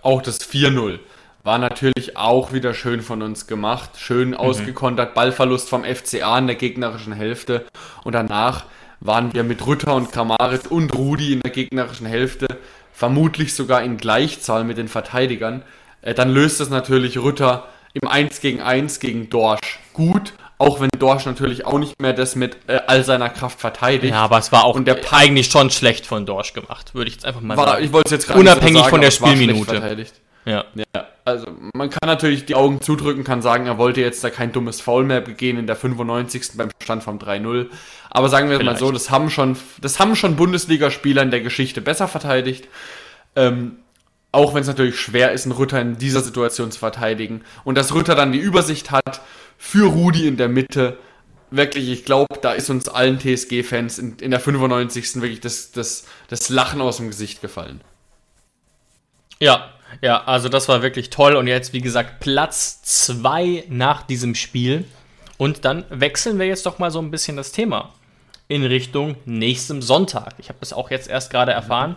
[0.03, 1.01] Auch das 4-0
[1.43, 3.93] war natürlich auch wieder schön von uns gemacht.
[3.97, 4.35] Schön mhm.
[4.35, 7.65] ausgekontert, Ballverlust vom FCA in der gegnerischen Hälfte.
[8.05, 8.67] Und danach
[9.01, 12.47] waren wir mit Rütter und Kramaric und Rudi in der gegnerischen Hälfte,
[12.93, 15.63] vermutlich sogar in Gleichzahl mit den Verteidigern.
[16.03, 20.91] Äh, dann löst es natürlich Rütter im 1 gegen 1 gegen Dorsch gut, auch wenn
[20.99, 24.13] Dorsch natürlich auch nicht mehr das mit äh, all seiner Kraft verteidigt.
[24.13, 27.15] Ja, aber es war auch und der eigentlich schon schlecht von Dorsch gemacht, würde ich
[27.15, 27.85] jetzt einfach mal war, sagen.
[27.85, 30.07] Ich wollte es jetzt Unabhängig so sagen, von der Spielminute.
[30.45, 30.65] Ja.
[30.75, 31.07] ja.
[31.25, 34.83] Also man kann natürlich die Augen zudrücken, kann sagen, er wollte jetzt da kein dummes
[34.83, 36.57] Foul mehr begehen in der 95.
[36.57, 37.67] beim Stand vom 3-0.
[38.11, 38.81] Aber sagen wir Vielleicht.
[38.81, 42.69] mal so, das haben schon, das haben schon Bundesligaspieler in der Geschichte besser verteidigt.
[43.35, 43.77] Ähm,
[44.33, 47.43] auch wenn es natürlich schwer ist, einen Rütter in dieser Situation zu verteidigen.
[47.65, 49.21] Und dass Rütter dann die Übersicht hat
[49.59, 50.99] für Rudi in der Mitte.
[51.51, 55.17] Wirklich, ich glaube, da ist uns allen TSG-Fans in, in, der 95.
[55.17, 57.81] wirklich das, das, das Lachen aus dem Gesicht gefallen.
[59.41, 61.35] Ja, ja, also das war wirklich toll.
[61.35, 64.85] Und jetzt, wie gesagt, Platz 2 nach diesem Spiel.
[65.39, 67.95] Und dann wechseln wir jetzt doch mal so ein bisschen das Thema
[68.47, 70.35] in Richtung nächstem Sonntag.
[70.39, 71.97] Ich habe das auch jetzt erst gerade erfahren.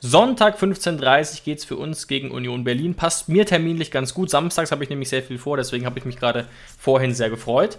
[0.00, 2.94] Sonntag 15.30 Uhr geht es für uns gegen Union Berlin.
[2.94, 4.30] Passt mir terminlich ganz gut.
[4.30, 6.46] Samstags habe ich nämlich sehr viel vor, deswegen habe ich mich gerade
[6.78, 7.78] vorhin sehr gefreut.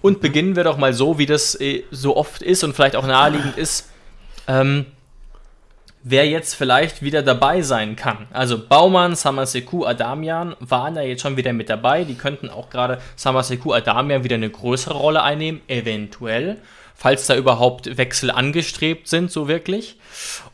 [0.00, 3.06] Und beginnen wir doch mal so, wie das äh, so oft ist und vielleicht auch
[3.06, 3.90] naheliegend ist.
[4.48, 4.86] Ähm,
[6.02, 8.26] wer jetzt vielleicht wieder dabei sein kann.
[8.32, 12.04] Also Baumann, Samaseku, Adamian waren da jetzt schon wieder mit dabei.
[12.04, 16.58] Die könnten auch gerade Samaseku, Adamian wieder eine größere Rolle einnehmen, eventuell
[16.94, 19.96] falls da überhaupt Wechsel angestrebt sind, so wirklich.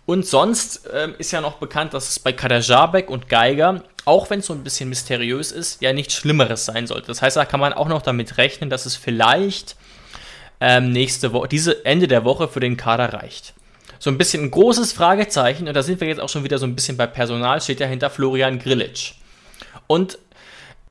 [0.07, 4.41] Und sonst ähm, ist ja noch bekannt, dass es bei Kadajabek und Geiger, auch wenn
[4.41, 7.07] es so ein bisschen mysteriös ist, ja nichts Schlimmeres sein sollte.
[7.07, 9.77] Das heißt, da kann man auch noch damit rechnen, dass es vielleicht
[10.61, 13.55] ähm, nächste Woche, diese Ende der Woche für den Kader reicht.
[13.99, 16.67] So ein bisschen ein großes Fragezeichen, und da sind wir jetzt auch schon wieder so
[16.67, 19.13] ein bisschen bei Personal, steht ja hinter Florian Grillitsch.
[19.87, 20.19] Und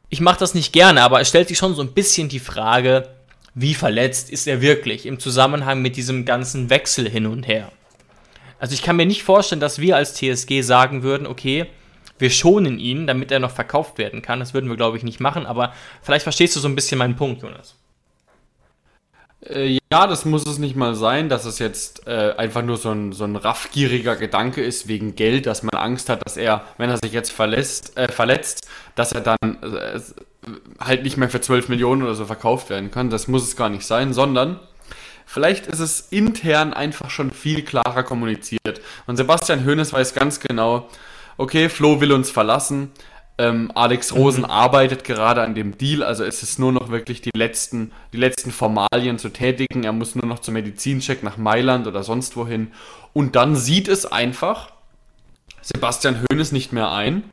[0.10, 3.10] ich mache das nicht gerne, aber es stellt sich schon so ein bisschen die Frage,
[3.62, 7.72] wie verletzt ist er wirklich im Zusammenhang mit diesem ganzen Wechsel hin und her.
[8.58, 11.66] Also ich kann mir nicht vorstellen, dass wir als TSG sagen würden, okay,
[12.18, 14.40] wir schonen ihn, damit er noch verkauft werden kann.
[14.40, 17.18] Das würden wir, glaube ich, nicht machen, aber vielleicht verstehst du so ein bisschen meinen
[17.18, 17.76] Punkt, Jonas.
[19.46, 22.92] Äh, ja, das muss es nicht mal sein, dass es jetzt äh, einfach nur so
[22.92, 26.90] ein, so ein raffgieriger Gedanke ist wegen Geld, dass man Angst hat, dass er, wenn
[26.90, 30.00] er sich jetzt verlässt, äh, verletzt, dass er dann äh,
[30.80, 33.10] halt nicht mehr für 12 Millionen oder so verkauft werden kann.
[33.10, 34.60] Das muss es gar nicht sein, sondern
[35.26, 38.82] vielleicht ist es intern einfach schon viel klarer kommuniziert.
[39.06, 40.90] Und Sebastian Hoeneß weiß ganz genau,
[41.38, 42.92] okay, Flo will uns verlassen.
[43.38, 44.50] Ähm, Alex Rosen mhm.
[44.50, 48.52] arbeitet gerade an dem Deal, also es ist nur noch wirklich die letzten, die letzten
[48.52, 49.84] Formalien zu tätigen.
[49.84, 52.72] Er muss nur noch zum Medizincheck nach Mailand oder sonst wohin.
[53.14, 54.72] Und dann sieht es einfach
[55.62, 57.24] Sebastian Hoeneß nicht mehr ein,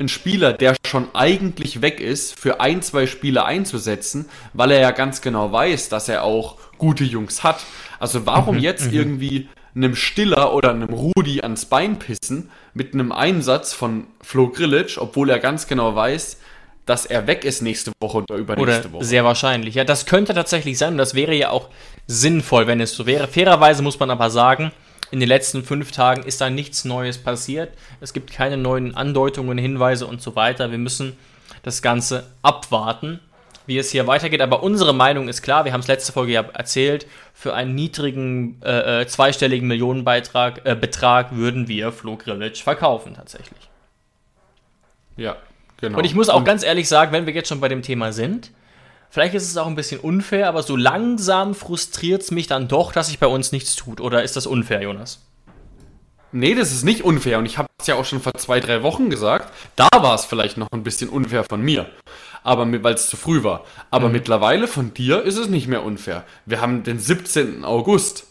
[0.00, 4.90] einen Spieler, der schon eigentlich weg ist, für ein, zwei Spiele einzusetzen, weil er ja
[4.90, 7.60] ganz genau weiß, dass er auch gute Jungs hat.
[7.98, 8.98] Also warum mhm, jetzt mhm.
[8.98, 14.98] irgendwie einem Stiller oder einem Rudi ans Bein pissen mit einem Einsatz von Flo Grillitsch,
[14.98, 16.38] obwohl er ganz genau weiß,
[16.86, 19.04] dass er weg ist nächste Woche oder übernächste oder Woche.
[19.04, 19.76] Sehr wahrscheinlich.
[19.76, 21.68] Ja, das könnte tatsächlich sein und das wäre ja auch
[22.06, 23.28] sinnvoll, wenn es so wäre.
[23.28, 24.72] Fairerweise muss man aber sagen,
[25.10, 27.72] in den letzten fünf Tagen ist da nichts Neues passiert.
[28.00, 30.70] Es gibt keine neuen Andeutungen, Hinweise und so weiter.
[30.70, 31.16] Wir müssen
[31.62, 33.20] das Ganze abwarten,
[33.66, 34.40] wie es hier weitergeht.
[34.40, 38.60] Aber unsere Meinung ist klar, wir haben es letzte Folge ja erzählt, für einen niedrigen
[38.62, 43.68] äh, äh zweistelligen Millionenbeitrag äh, Betrag würden wir Flo Grillitsch verkaufen tatsächlich.
[45.16, 45.36] Ja,
[45.80, 45.98] genau.
[45.98, 48.52] Und ich muss auch ganz ehrlich sagen, wenn wir jetzt schon bei dem Thema sind,
[49.10, 52.92] Vielleicht ist es auch ein bisschen unfair, aber so langsam frustriert es mich dann doch,
[52.92, 54.00] dass sich bei uns nichts tut.
[54.00, 55.20] Oder ist das unfair, Jonas?
[56.30, 57.38] Nee, das ist nicht unfair.
[57.38, 59.52] Und ich habe es ja auch schon vor zwei, drei Wochen gesagt.
[59.74, 61.86] Da war es vielleicht noch ein bisschen unfair von mir.
[62.44, 63.64] Aber weil es zu früh war.
[63.90, 64.12] Aber mhm.
[64.12, 66.24] mittlerweile von dir ist es nicht mehr unfair.
[66.46, 67.64] Wir haben den 17.
[67.64, 68.26] August.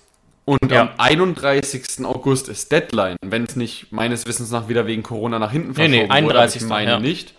[0.46, 0.82] Und ja.
[0.82, 2.06] am 31.
[2.06, 3.18] August ist Deadline.
[3.22, 6.62] Wenn es nicht meines Wissens nach wieder wegen Corona nach hinten verschoben nee, nee, 31.
[6.62, 7.00] Wurde, ich meine ja.
[7.00, 7.34] nicht.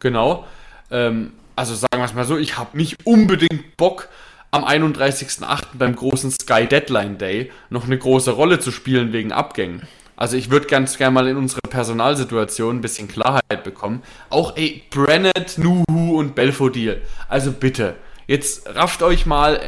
[0.00, 0.44] Genau.
[0.90, 4.08] Ähm, also sagen wir es mal so, ich habe nicht unbedingt Bock,
[4.50, 5.64] am 31.08.
[5.74, 9.82] beim großen Sky Deadline Day noch eine große Rolle zu spielen wegen Abgängen.
[10.16, 14.02] Also ich würde ganz gerne mal in unsere Personalsituation ein bisschen Klarheit bekommen.
[14.30, 17.02] Auch ey, Brennett, Nuhu und Belfodil.
[17.28, 17.96] Also bitte,
[18.26, 19.60] jetzt rafft euch mal,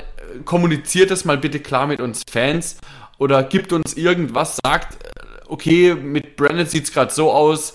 [0.46, 2.78] kommuniziert das mal bitte klar mit uns Fans
[3.18, 4.96] oder gibt uns irgendwas, sagt,
[5.46, 7.74] okay, mit Brennett sieht es gerade so aus,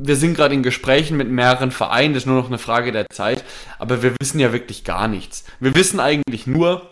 [0.00, 3.10] wir sind gerade in Gesprächen mit mehreren Vereinen, das ist nur noch eine Frage der
[3.10, 3.44] Zeit,
[3.78, 5.44] aber wir wissen ja wirklich gar nichts.
[5.58, 6.88] Wir wissen eigentlich nur,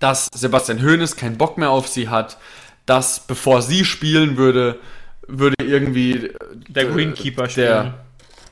[0.00, 2.38] dass Sebastian Hoeneß keinen Bock mehr auf sie hat,
[2.86, 4.80] dass bevor sie spielen würde,
[5.28, 6.32] würde irgendwie
[6.68, 7.94] der Greenkeeper spielen.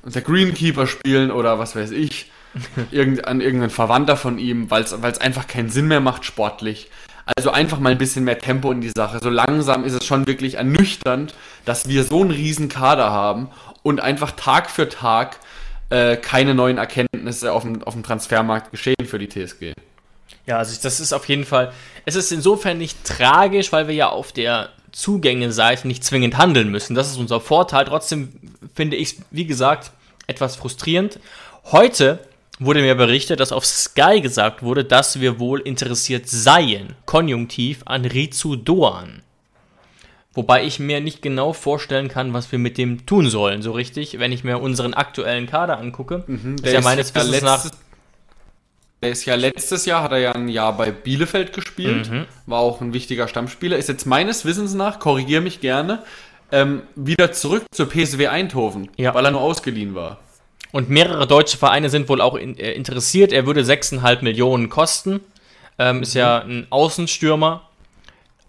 [0.04, 2.30] Der, der Greenkeeper spielen oder was weiß ich,
[2.92, 6.88] irgend, an irgendein Verwandter von ihm, weil es einfach keinen Sinn mehr macht sportlich.
[7.34, 9.18] Also einfach mal ein bisschen mehr Tempo in die Sache.
[9.20, 13.50] So langsam ist es schon wirklich ernüchternd, dass wir so einen riesen Kader haben
[13.82, 15.38] und einfach Tag für Tag
[15.90, 19.72] äh, keine neuen Erkenntnisse auf dem, auf dem Transfermarkt geschehen für die TSG.
[20.46, 21.72] Ja, also das ist auf jeden Fall,
[22.04, 26.94] es ist insofern nicht tragisch, weil wir ja auf der Zugänge-Seite nicht zwingend handeln müssen.
[26.94, 27.84] Das ist unser Vorteil.
[27.84, 28.32] Trotzdem
[28.74, 29.90] finde ich es, wie gesagt,
[30.28, 31.18] etwas frustrierend.
[31.64, 32.20] Heute
[32.58, 38.04] wurde mir berichtet, dass auf Sky gesagt wurde, dass wir wohl interessiert seien, konjunktiv, an
[38.04, 39.22] Rizu Doan.
[40.32, 44.18] Wobei ich mir nicht genau vorstellen kann, was wir mit dem tun sollen, so richtig,
[44.18, 46.24] wenn ich mir unseren aktuellen Kader angucke.
[46.26, 47.70] Mhm, der ist ja meines ja Wissens nach.
[49.02, 52.26] Der ist ja letztes Jahr, hat er ja ein Jahr bei Bielefeld gespielt, mhm.
[52.46, 56.02] war auch ein wichtiger Stammspieler, ist jetzt meines Wissens nach, korrigiere mich gerne,
[56.50, 59.14] ähm, wieder zurück zur PSW Eindhoven, ja.
[59.14, 60.18] weil er nur ausgeliehen war.
[60.72, 63.32] Und mehrere deutsche Vereine sind wohl auch in, äh, interessiert.
[63.32, 65.20] Er würde 6,5 Millionen kosten.
[65.78, 66.02] Ähm, mhm.
[66.02, 67.62] Ist ja ein Außenstürmer.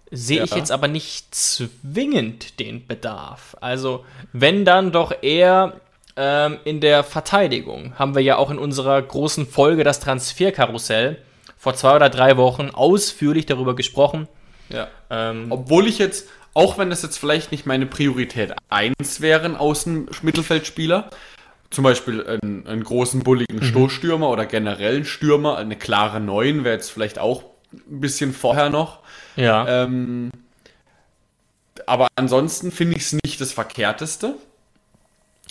[0.09, 0.43] Sehe ja.
[0.45, 3.57] ich jetzt aber nicht zwingend den Bedarf.
[3.59, 5.82] Also, wenn dann doch eher
[6.18, 7.93] ähm, in der Verteidigung.
[7.97, 11.20] Haben wir ja auch in unserer großen Folge das Transferkarussell
[11.57, 14.28] vor zwei oder drei Wochen ausführlich darüber gesprochen.
[14.70, 14.88] Ja.
[15.09, 21.09] Ähm, Obwohl ich jetzt, auch wenn das jetzt vielleicht nicht meine Priorität 1 wären, Außen-Mittelfeldspieler,
[21.70, 23.63] zum Beispiel einen, einen großen, bulligen mhm.
[23.63, 27.43] Stoßstürmer oder generell einen Stürmer, eine klare 9 wäre jetzt vielleicht auch
[27.74, 28.99] ein bisschen vorher noch.
[29.36, 29.84] Ja.
[29.84, 30.32] Ähm,
[31.86, 34.36] aber ansonsten finde ich es nicht das Verkehrteste.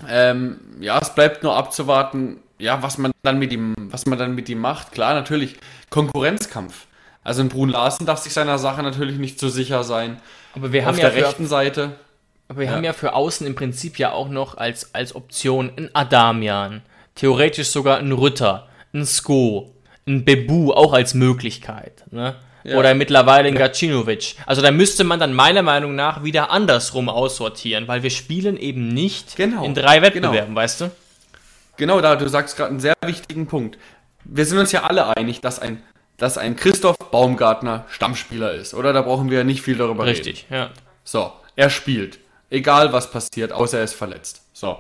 [0.09, 4.35] Ähm, ja, es bleibt nur abzuwarten, ja, was man dann mit ihm, was man dann
[4.35, 4.93] mit ihm macht.
[4.93, 5.57] Klar, natürlich
[5.91, 6.87] Konkurrenzkampf.
[7.23, 10.21] Also ein Brun Larsen darf sich seiner Sache natürlich nicht so sicher sein.
[10.55, 11.97] Aber wir haben Auf ja der rechten Seite
[12.49, 12.73] aber wir ja.
[12.73, 16.83] haben ja für außen im Prinzip ja auch noch als, als Option einen Adamian,
[17.15, 19.75] theoretisch sogar einen Rütter, einen Sko,
[20.07, 22.05] einen Bebu auch als Möglichkeit.
[22.11, 22.37] Ne?
[22.63, 22.79] Ja.
[22.79, 24.37] Oder mittlerweile einen Gacinovic.
[24.45, 28.89] Also da müsste man dann meiner Meinung nach wieder andersrum aussortieren, weil wir spielen eben
[28.89, 29.65] nicht genau.
[29.65, 30.61] in drei Wettbewerben, genau.
[30.61, 30.91] weißt du?
[31.77, 33.79] Genau, da du sagst gerade einen sehr wichtigen Punkt.
[34.25, 35.83] Wir sind uns ja alle einig, dass ein,
[36.17, 38.93] dass ein Christoph Baumgartner Stammspieler ist, oder?
[38.93, 40.37] Da brauchen wir ja nicht viel darüber Richtig, reden.
[40.37, 40.71] Richtig, ja.
[41.05, 42.19] So, er spielt.
[42.51, 44.43] Egal was passiert, außer er ist verletzt.
[44.53, 44.79] So.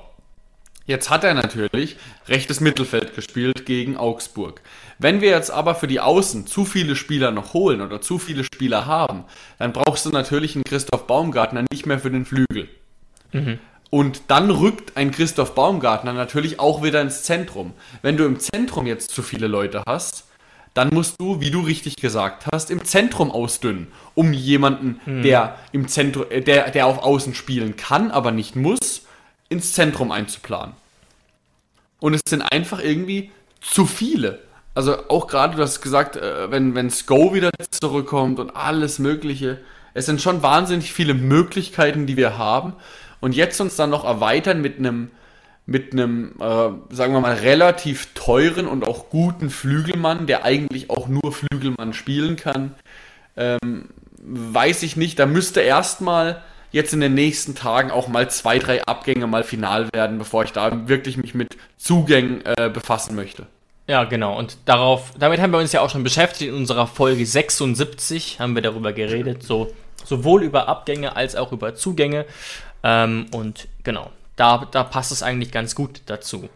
[0.86, 1.96] Jetzt hat er natürlich
[2.28, 4.60] rechtes Mittelfeld gespielt gegen Augsburg.
[4.98, 8.44] Wenn wir jetzt aber für die Außen zu viele Spieler noch holen oder zu viele
[8.44, 9.24] Spieler haben,
[9.58, 12.68] dann brauchst du natürlich einen Christoph Baumgartner nicht mehr für den Flügel.
[13.32, 13.58] Mhm.
[13.90, 17.72] Und dann rückt ein Christoph Baumgartner natürlich auch wieder ins Zentrum.
[18.02, 20.24] Wenn du im Zentrum jetzt zu viele Leute hast,
[20.76, 25.22] dann musst du, wie du richtig gesagt hast, im Zentrum ausdünnen, um jemanden, hm.
[25.22, 29.06] der im Zentrum, äh, der, der auf Außen spielen kann, aber nicht muss,
[29.48, 30.74] ins Zentrum einzuplanen.
[31.98, 33.30] Und es sind einfach irgendwie
[33.62, 34.40] zu viele.
[34.74, 39.58] Also auch gerade, du hast gesagt, äh, wenn, wenn Sko wieder zurückkommt und alles Mögliche.
[39.94, 42.74] Es sind schon wahnsinnig viele Möglichkeiten, die wir haben.
[43.20, 45.10] Und jetzt uns dann noch erweitern mit einem
[45.66, 51.08] mit einem, äh, sagen wir mal, relativ teuren und auch guten Flügelmann, der eigentlich auch
[51.08, 52.74] nur Flügelmann spielen kann,
[53.36, 53.88] ähm,
[54.22, 55.18] weiß ich nicht.
[55.18, 59.88] Da müsste erstmal jetzt in den nächsten Tagen auch mal zwei, drei Abgänge mal final
[59.92, 63.46] werden, bevor ich da wirklich mich mit Zugängen äh, befassen möchte.
[63.88, 64.36] Ja, genau.
[64.36, 66.50] Und darauf, damit haben wir uns ja auch schon beschäftigt.
[66.50, 69.72] In unserer Folge 76 haben wir darüber geredet, so
[70.04, 72.26] sowohl über Abgänge als auch über Zugänge.
[72.82, 76.48] Ähm, und genau, da, da passt es eigentlich ganz gut dazu.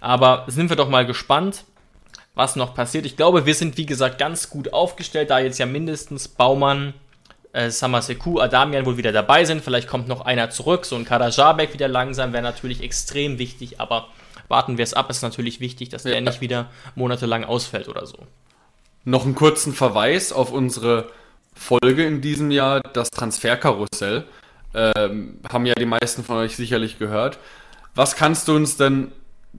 [0.00, 1.64] Aber sind wir doch mal gespannt,
[2.34, 3.06] was noch passiert.
[3.06, 6.94] Ich glaube, wir sind, wie gesagt, ganz gut aufgestellt, da jetzt ja mindestens Baumann,
[7.52, 9.62] äh, Samaseku, Adamian wohl wieder dabei sind.
[9.62, 10.84] Vielleicht kommt noch einer zurück.
[10.84, 14.08] So ein Kadajabek wieder langsam wäre natürlich extrem wichtig, aber
[14.48, 15.08] warten wir es ab.
[15.10, 16.20] Ist natürlich wichtig, dass der ja.
[16.20, 18.18] nicht wieder monatelang ausfällt oder so.
[19.04, 21.10] Noch einen kurzen Verweis auf unsere
[21.54, 24.24] Folge in diesem Jahr, das Transferkarussell.
[24.74, 27.38] Ähm, haben ja die meisten von euch sicherlich gehört.
[27.94, 29.12] Was kannst du uns denn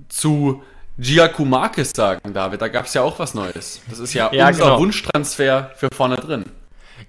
[0.10, 0.62] zu
[0.98, 2.62] Giacomakis sagen, David?
[2.62, 3.82] Da gab es ja auch was Neues.
[3.90, 4.80] Das ist ja, ja unser genau.
[4.80, 6.46] Wunschtransfer für vorne drin.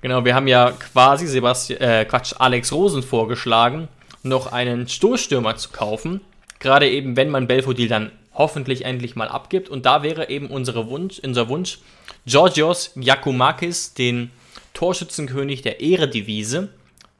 [0.01, 3.89] Genau, wir haben ja quasi Sebastian, äh, Quatsch, Alex Rosen vorgeschlagen,
[4.23, 6.21] noch einen Stoßstürmer zu kaufen.
[6.59, 9.69] Gerade eben, wenn man Belfodil dann hoffentlich endlich mal abgibt.
[9.69, 11.79] Und da wäre eben unsere Wunsch, unser Wunsch,
[12.27, 14.31] Georgios Giacomakis, den
[14.75, 16.69] Torschützenkönig der Ehredivise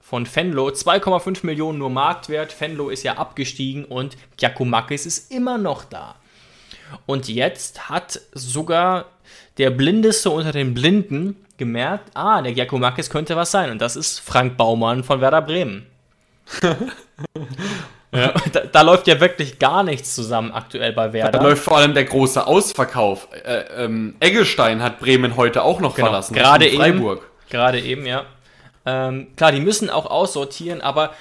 [0.09, 0.68] von Fenlo.
[0.68, 2.52] 2,5 Millionen nur Marktwert.
[2.52, 6.14] Fenlo ist ja abgestiegen und Giacomakis ist immer noch da.
[7.07, 9.07] Und jetzt hat sogar
[9.59, 13.70] der Blindeste unter den Blinden gemerkt, ah, der Giacomakis könnte was sein.
[13.70, 15.86] Und das ist Frank Baumann von Werder Bremen.
[18.12, 21.36] ja, da, da, läuft ja wirklich gar nichts zusammen aktuell bei Werder.
[21.36, 23.26] Da läuft vor allem der große Ausverkauf.
[23.44, 26.34] Äh, ähm, Eggestein hat Bremen heute auch noch genau, verlassen.
[26.34, 27.18] Gerade eben.
[27.48, 28.26] Gerade eben, ja.
[28.87, 31.12] Ähm, klar, die müssen auch aussortieren, aber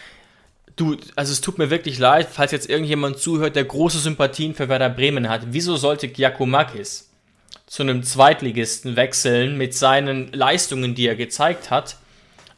[0.76, 4.70] du, also es tut mir wirklich leid, falls jetzt irgendjemand zuhört, der große Sympathien für
[4.70, 5.42] Werder Bremen hat.
[5.48, 7.10] Wieso sollte Giacomakis
[7.68, 11.98] zu einem Zweitligisten wechseln mit seinen Leistungen, die er gezeigt hat.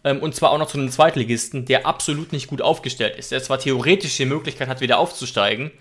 [0.03, 3.31] Ähm, und zwar auch noch zu einem Zweitligisten, der absolut nicht gut aufgestellt ist.
[3.31, 5.71] Der zwar theoretisch die Möglichkeit hat, wieder aufzusteigen,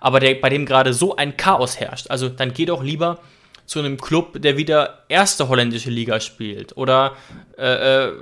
[0.00, 2.10] aber der, bei dem gerade so ein Chaos herrscht.
[2.10, 3.18] Also dann geh doch lieber
[3.66, 7.16] zu einem Club, der wieder erste holländische Liga spielt oder
[7.58, 8.12] äh, äh,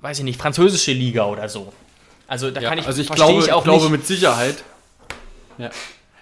[0.00, 1.72] weiß ich nicht, französische Liga oder so.
[2.26, 3.92] Also da ja, kann ich, also ich glaube, ich auch glaube nicht.
[3.92, 4.62] mit Sicherheit.
[5.58, 5.70] Ja.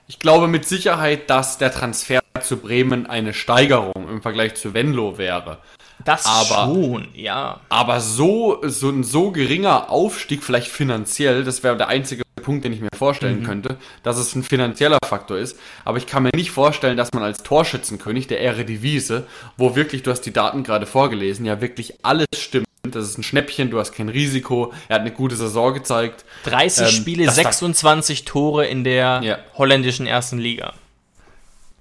[0.08, 5.16] Ich glaube mit Sicherheit, dass der Transfer zu Bremen eine Steigerung im Vergleich zu Venlo
[5.16, 5.58] wäre.
[6.04, 7.60] Das aber, schon, ja.
[7.68, 12.72] Aber so, so ein so geringer Aufstieg, vielleicht finanziell, das wäre der einzige Punkt, den
[12.72, 13.46] ich mir vorstellen mhm.
[13.46, 15.58] könnte, dass es ein finanzieller Faktor ist.
[15.84, 19.26] Aber ich kann mir nicht vorstellen, dass man als Torschützenkönig der Ehre Divise,
[19.56, 22.66] wo wirklich, du hast die Daten gerade vorgelesen, ja wirklich alles stimmt.
[22.82, 24.72] Das ist ein Schnäppchen, du hast kein Risiko.
[24.88, 26.24] Er hat eine gute Saison gezeigt.
[26.44, 29.38] 30 ähm, Spiele, 26 Tore in der ja.
[29.54, 30.74] holländischen ersten Liga.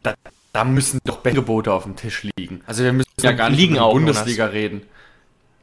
[0.03, 0.13] Da,
[0.53, 2.61] da müssen doch Gebote auf dem Tisch liegen.
[2.65, 4.83] Also wir müssen ja gar nicht über Bundesliga reden.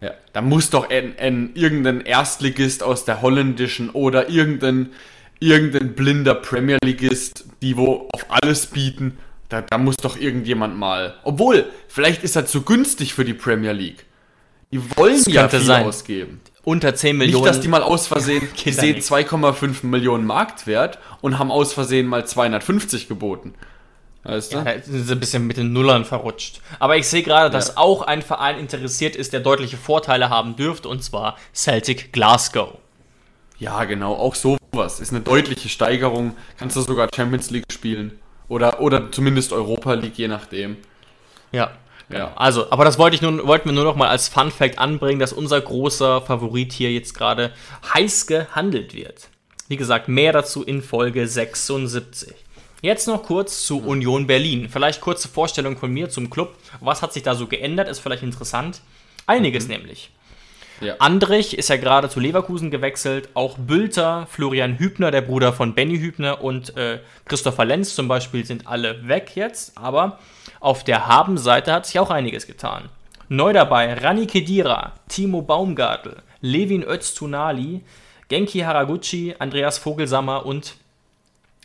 [0.01, 4.91] Ja, da muss doch ein, ein, irgendein Erstligist aus der holländischen oder irgendein,
[5.41, 9.19] irgendein blinder Premier Leagueist, die wo auf alles bieten,
[9.49, 11.15] da, da muss doch irgendjemand mal.
[11.25, 14.05] Obwohl, vielleicht ist er zu günstig für die Premier League.
[14.71, 15.85] Die wollen ja viel sein.
[15.87, 16.41] ausgeben.
[16.63, 17.45] Unter 10 Millionen.
[17.45, 22.07] Nicht, dass die mal aus Versehen, die sehen 2,5 Millionen Marktwert und haben aus Versehen
[22.07, 23.55] mal 250 geboten.
[24.25, 24.59] Weißt du?
[24.59, 26.61] Ja, da sind sie ein bisschen mit den Nullern verrutscht.
[26.79, 27.77] Aber ich sehe gerade, dass ja.
[27.77, 32.79] auch ein Verein interessiert ist, der deutliche Vorteile haben dürfte, und zwar Celtic Glasgow.
[33.59, 35.01] Ja, genau, auch sowas.
[35.01, 36.37] Ist eine deutliche Steigerung.
[36.59, 38.19] Kannst du sogar Champions League spielen.
[38.49, 40.77] Oder, oder zumindest Europa League, je nachdem.
[41.53, 41.71] Ja.
[42.11, 42.33] Ja.
[42.37, 45.19] Also, aber das wollte ich nun, wollten wir nur noch mal als Fun Fact anbringen,
[45.19, 47.53] dass unser großer Favorit hier jetzt gerade
[47.93, 49.29] heiß gehandelt wird.
[49.69, 52.35] Wie gesagt, mehr dazu in Folge 76.
[52.81, 54.69] Jetzt noch kurz zu Union Berlin.
[54.71, 56.55] Vielleicht kurze Vorstellung von mir zum Club.
[56.81, 57.89] Was hat sich da so geändert?
[57.89, 58.83] Ist vielleicht interessant.
[59.27, 59.73] Einiges mhm.
[59.73, 60.11] nämlich.
[60.81, 60.95] Ja.
[61.01, 63.31] Andrich ist ja gerade zu Leverkusen gewechselt.
[63.35, 68.45] Auch Bülter, Florian Hübner, der Bruder von Benny Hübner und äh, Christopher Lenz zum Beispiel
[68.45, 69.77] sind alle weg jetzt.
[69.77, 70.21] Aber
[70.61, 72.91] auf der Habenseite hat sich auch einiges getan.
[73.29, 77.83] Neu dabei Rani Kedira, Timo Baumgartel, Levin Öztunali,
[78.29, 80.77] Genki Haraguchi, Andreas Vogelsammer und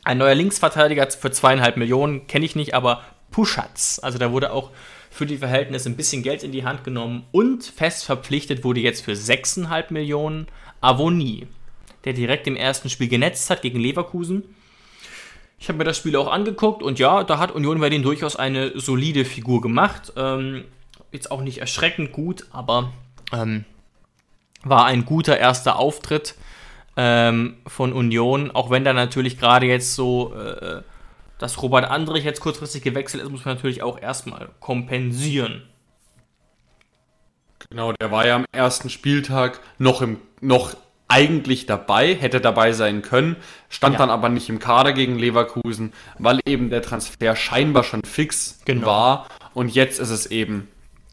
[0.04, 3.99] ein neuer Linksverteidiger für zweieinhalb Millionen, kenne ich nicht, aber Puschatz.
[4.01, 4.72] Also da wurde auch
[5.10, 9.04] für die Verhältnisse ein bisschen Geld in die Hand genommen und fest verpflichtet wurde jetzt
[9.04, 10.47] für sechseinhalb Millionen
[10.82, 11.47] Avoni,
[12.04, 14.43] der direkt im ersten Spiel genetzt hat gegen Leverkusen.
[15.60, 18.78] Ich habe mir das Spiel auch angeguckt und ja, da hat Union Berlin durchaus eine
[18.80, 20.12] solide Figur gemacht.
[20.18, 20.66] Ähm,
[21.12, 22.91] jetzt auch nicht erschreckend gut, aber
[23.32, 23.66] ähm,
[24.64, 26.36] war ein guter erster Auftritt
[26.98, 30.82] ähm, von Union, auch wenn da natürlich gerade jetzt so, äh,
[31.39, 35.64] dass Robert Andrich jetzt kurzfristig gewechselt ist, muss man natürlich auch erstmal kompensieren.
[37.70, 40.76] Genau, der war ja am ersten Spieltag noch im noch
[41.08, 43.36] eigentlich dabei, hätte dabei sein können,
[43.70, 44.00] stand ja.
[44.00, 48.88] dann aber nicht im Kader gegen Leverkusen, weil eben der Transfer scheinbar schon fix genau.
[48.88, 50.68] war und jetzt ist es eben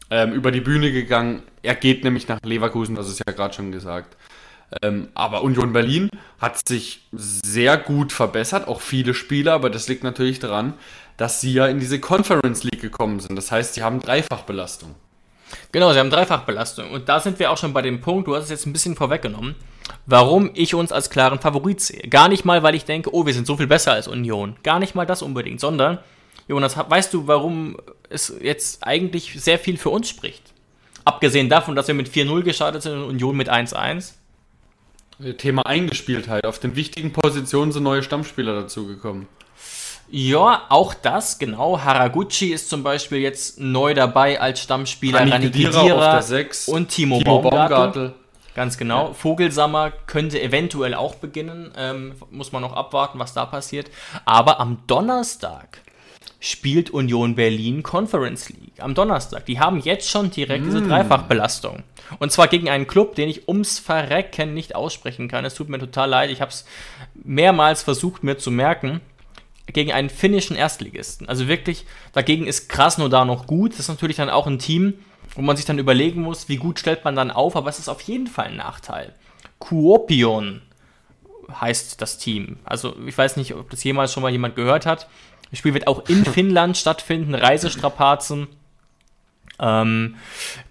[0.09, 1.43] ähm, über die Bühne gegangen.
[1.61, 4.17] Er geht nämlich nach Leverkusen, das ist ja gerade schon gesagt.
[4.81, 6.09] Ähm, aber Union Berlin
[6.39, 10.73] hat sich sehr gut verbessert, auch viele Spieler, aber das liegt natürlich daran,
[11.17, 13.35] dass sie ja in diese Conference League gekommen sind.
[13.35, 14.95] Das heißt, sie haben Dreifachbelastung.
[15.71, 16.91] Genau, sie haben Dreifachbelastung.
[16.91, 18.95] Und da sind wir auch schon bei dem Punkt, du hast es jetzt ein bisschen
[18.95, 19.55] vorweggenommen,
[20.05, 22.07] warum ich uns als klaren Favorit sehe.
[22.09, 24.55] Gar nicht mal, weil ich denke, oh, wir sind so viel besser als Union.
[24.63, 25.99] Gar nicht mal das unbedingt, sondern,
[26.47, 27.77] Jonas, weißt du, warum
[28.09, 30.43] es jetzt eigentlich sehr viel für uns spricht?
[31.03, 34.13] Abgesehen davon, dass wir mit 4-0 gestartet sind und Union mit 1-1.
[35.37, 36.45] Thema Eingespieltheit.
[36.45, 39.27] Auf den wichtigen Positionen sind neue Stammspieler dazugekommen.
[40.09, 41.79] Ja, auch das, genau.
[41.79, 45.19] Haraguchi ist zum Beispiel jetzt neu dabei als Stammspieler.
[45.19, 46.19] Rani Kedira
[46.67, 47.69] und Timo, Timo Baumgartel.
[47.69, 48.13] Baumgartel.
[48.53, 49.07] Ganz genau.
[49.07, 49.13] Ja.
[49.13, 51.71] Vogelsammer könnte eventuell auch beginnen.
[51.77, 53.89] Ähm, muss man noch abwarten, was da passiert.
[54.25, 55.81] Aber am Donnerstag
[56.41, 58.73] spielt Union Berlin Conference League.
[58.79, 59.45] Am Donnerstag.
[59.45, 60.65] Die haben jetzt schon direkt mm.
[60.65, 61.83] diese Dreifachbelastung.
[62.17, 65.45] Und zwar gegen einen Club, den ich ums Verrecken nicht aussprechen kann.
[65.45, 66.31] Es tut mir total leid.
[66.31, 66.65] Ich habe es
[67.13, 69.01] mehrmals versucht mir zu merken
[69.67, 71.29] gegen einen finnischen Erstligisten.
[71.29, 73.73] Also wirklich, dagegen ist Krasnodar noch gut.
[73.73, 74.95] Das ist natürlich dann auch ein Team,
[75.35, 77.87] wo man sich dann überlegen muss, wie gut stellt man dann auf, aber es ist
[77.87, 79.13] auf jeden Fall ein Nachteil.
[79.59, 80.63] Kuopion
[81.59, 82.57] heißt das Team.
[82.63, 85.07] Also ich weiß nicht, ob das jemals schon mal jemand gehört hat.
[85.51, 88.47] Das Spiel wird auch in Finnland stattfinden, Reisestrapazen.
[89.59, 90.15] Ähm,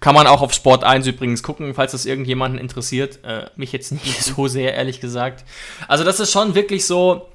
[0.01, 3.19] kann man auch auf Sport 1 übrigens gucken, falls das irgendjemanden interessiert.
[3.23, 5.45] Äh, mich jetzt nicht so sehr, ehrlich gesagt.
[5.87, 7.29] Also das ist schon wirklich so,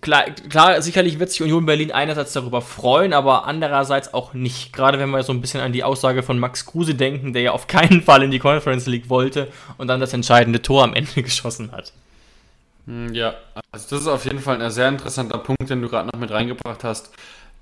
[0.00, 4.72] klar, klar, sicherlich wird sich Union Berlin einerseits darüber freuen, aber andererseits auch nicht.
[4.72, 7.52] Gerade wenn wir so ein bisschen an die Aussage von Max Kruse denken, der ja
[7.52, 9.48] auf keinen Fall in die Conference League wollte
[9.78, 11.92] und dann das entscheidende Tor am Ende geschossen hat.
[12.86, 13.34] Hm, ja,
[13.72, 16.30] also das ist auf jeden Fall ein sehr interessanter Punkt, den du gerade noch mit
[16.30, 17.10] reingebracht hast.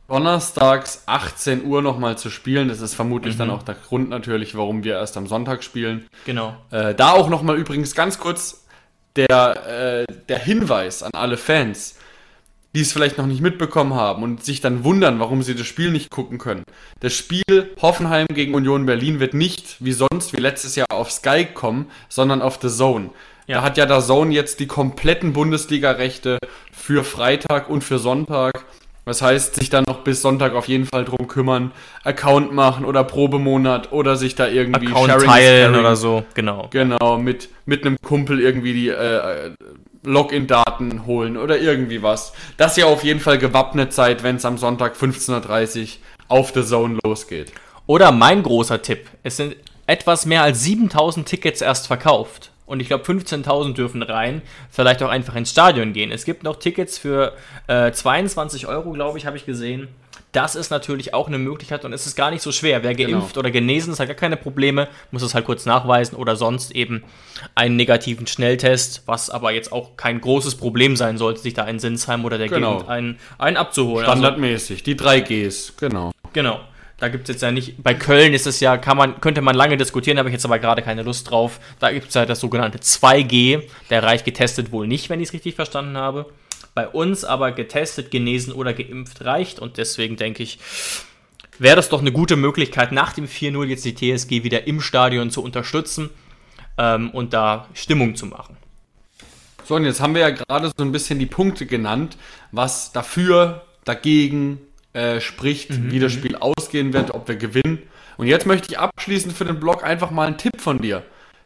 [0.08, 3.38] Donnerstags 18 Uhr nochmal zu spielen, das ist vermutlich mhm.
[3.38, 6.06] dann auch der Grund natürlich, warum wir erst am Sonntag spielen.
[6.26, 6.56] Genau.
[6.70, 8.66] Äh, da auch nochmal übrigens ganz kurz
[9.16, 11.96] der, äh, der Hinweis an alle Fans
[12.74, 15.90] die es vielleicht noch nicht mitbekommen haben und sich dann wundern, warum sie das Spiel
[15.90, 16.64] nicht gucken können.
[17.00, 21.44] Das Spiel Hoffenheim gegen Union Berlin wird nicht wie sonst, wie letztes Jahr auf Sky
[21.44, 23.10] kommen, sondern auf The Zone.
[23.52, 23.58] Ja.
[23.58, 26.38] Da hat ja der Zone jetzt die kompletten Bundesliga-Rechte
[26.72, 28.64] für Freitag und für Sonntag.
[29.04, 31.72] Das heißt, sich dann noch bis Sonntag auf jeden Fall drum kümmern,
[32.02, 36.68] Account machen oder Probemonat oder sich da irgendwie Account Sharing teilen oder so, genau.
[36.70, 39.50] Genau, mit, mit einem Kumpel irgendwie die äh,
[40.02, 42.32] Login-Daten holen oder irgendwie was.
[42.56, 45.88] Dass ihr auf jeden Fall gewappnet seid, wenn es am Sonntag 15.30 Uhr
[46.28, 47.52] auf The Zone losgeht.
[47.86, 49.10] Oder mein großer Tipp.
[49.22, 52.51] Es sind etwas mehr als 7000 Tickets erst verkauft.
[52.64, 54.42] Und ich glaube, 15.000 dürfen rein.
[54.70, 56.12] Vielleicht auch einfach ins Stadion gehen.
[56.12, 57.34] Es gibt noch Tickets für
[57.66, 59.88] äh, 22 Euro, glaube ich, habe ich gesehen.
[60.32, 62.82] Das ist natürlich auch eine Möglichkeit und es ist gar nicht so schwer.
[62.82, 63.18] Wer genau.
[63.18, 63.40] geimpft genau.
[63.40, 67.04] oder genesen ist, hat gar keine Probleme, muss es halt kurz nachweisen oder sonst eben
[67.54, 71.78] einen negativen Schnelltest, was aber jetzt auch kein großes Problem sein sollte, sich da in
[71.78, 72.76] Sinsheim oder der genau.
[72.76, 74.06] Gegend einen, einen abzuholen.
[74.06, 76.12] Also Standardmäßig, also, die drei Gs, genau.
[76.32, 76.60] Genau.
[77.02, 79.56] Da gibt es jetzt ja nicht, bei Köln ist es ja, kann man, könnte man
[79.56, 81.58] lange diskutieren, habe ich jetzt aber gerade keine Lust drauf.
[81.80, 85.34] Da gibt es ja das sogenannte 2G, der reicht getestet wohl nicht, wenn ich es
[85.34, 86.26] richtig verstanden habe
[86.74, 89.58] bei uns aber getestet, genesen oder geimpft reicht.
[89.58, 90.58] Und deswegen denke ich,
[91.58, 95.30] wäre das doch eine gute Möglichkeit, nach dem 4-0 jetzt die TSG wieder im Stadion
[95.30, 96.10] zu unterstützen
[96.78, 98.56] ähm, und da Stimmung zu machen.
[99.64, 102.16] So, und jetzt haben wir ja gerade so ein bisschen die Punkte genannt,
[102.50, 104.60] was dafür, dagegen
[104.92, 105.90] äh, spricht, mhm.
[105.90, 106.18] wie das mhm.
[106.18, 107.82] Spiel ausgehen wird, ob wir gewinnen.
[108.16, 111.02] Und jetzt möchte ich abschließend für den Blog einfach mal einen Tipp von dir.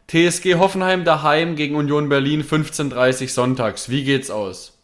[0.07, 3.89] TSG Hoffenheim daheim gegen Union Berlin 15.30 sonntags.
[3.89, 4.77] Wie geht's aus?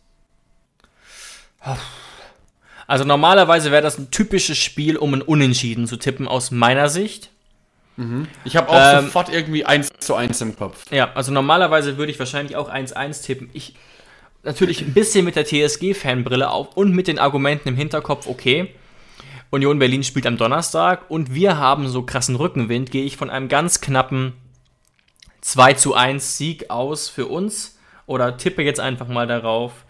[2.88, 7.30] Also normalerweise wäre das ein typisches Spiel, um ein Unentschieden zu tippen, aus meiner Sicht.
[7.96, 8.28] Mhm.
[8.44, 10.92] Ich habe auch ähm, sofort irgendwie 1 zu 1 im Kopf.
[10.92, 13.50] Ja, also normalerweise würde ich wahrscheinlich auch 1-1 tippen.
[13.54, 13.76] Ich
[14.44, 18.70] natürlich ein bisschen mit der TSG-Fanbrille auf und mit den Argumenten im Hinterkopf, okay.
[19.50, 23.48] Union Berlin spielt am Donnerstag und wir haben so krassen Rückenwind, gehe ich von einem
[23.48, 24.34] ganz knappen
[25.42, 29.86] 2 zu 1 Sieg aus für uns oder tippe jetzt einfach mal darauf.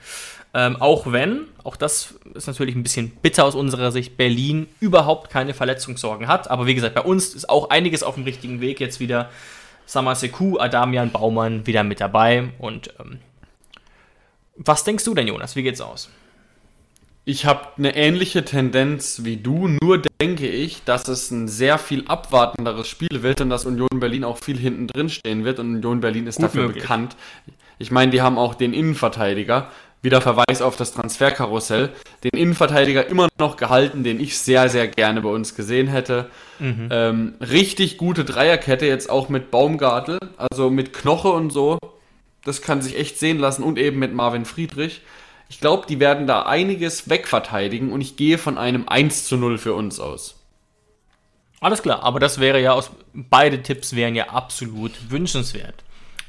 [0.56, 5.32] Ähm, auch wenn, auch das ist natürlich ein bisschen bitter aus unserer Sicht, Berlin überhaupt
[5.32, 6.52] keine Verletzungssorgen hat.
[6.52, 8.80] Aber wie gesagt, bei uns ist auch einiges auf dem richtigen Weg.
[8.80, 9.30] Jetzt wieder
[9.86, 12.50] Samaseku, Adamian Baumann wieder mit dabei.
[12.60, 13.20] Und ähm,
[14.56, 15.56] was denkst du denn, Jonas?
[15.56, 16.10] Wie geht's aus?
[17.26, 22.04] Ich habe eine ähnliche Tendenz wie du, nur denke ich, dass es ein sehr viel
[22.08, 26.02] abwartenderes Spiel wird und dass Union Berlin auch viel hinten drin stehen wird und Union
[26.02, 26.84] Berlin ist Gut dafür möglich.
[26.84, 27.16] bekannt.
[27.80, 29.70] Ich meine, die haben auch den Innenverteidiger,
[30.02, 31.92] wieder Verweis auf das Transferkarussell,
[32.26, 36.30] den Innenverteidiger immer noch gehalten, den ich sehr, sehr gerne bei uns gesehen hätte.
[36.60, 36.90] Mhm.
[36.92, 41.80] Ähm, richtig gute Dreierkette jetzt auch mit Baumgartel, also mit Knoche und so.
[42.46, 45.02] Das kann sich echt sehen lassen und eben mit Marvin Friedrich.
[45.50, 49.58] Ich glaube, die werden da einiges wegverteidigen und ich gehe von einem 1 zu 0
[49.58, 50.40] für uns aus.
[51.60, 52.92] Alles klar, aber das wäre ja aus.
[53.14, 55.76] Beide Tipps wären ja absolut wünschenswert.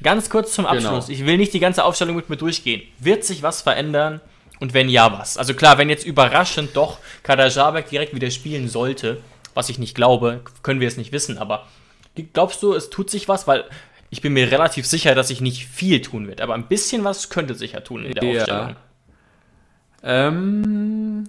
[0.01, 1.07] Ganz kurz zum Abschluss.
[1.07, 1.19] Genau.
[1.19, 2.83] Ich will nicht die ganze Aufstellung mit mir durchgehen.
[2.99, 4.21] Wird sich was verändern?
[4.59, 5.37] Und wenn ja, was?
[5.37, 9.21] Also klar, wenn jetzt überraschend doch Kader Jabek direkt wieder spielen sollte,
[9.53, 11.65] was ich nicht glaube, können wir es nicht wissen, aber
[12.33, 13.47] glaubst du, es tut sich was?
[13.47, 13.65] Weil
[14.09, 17.29] ich bin mir relativ sicher, dass sich nicht viel tun wird, aber ein bisschen was
[17.29, 18.39] könnte sich ja tun in der Ja.
[18.41, 18.75] Aufstellung.
[20.03, 21.23] Ähm,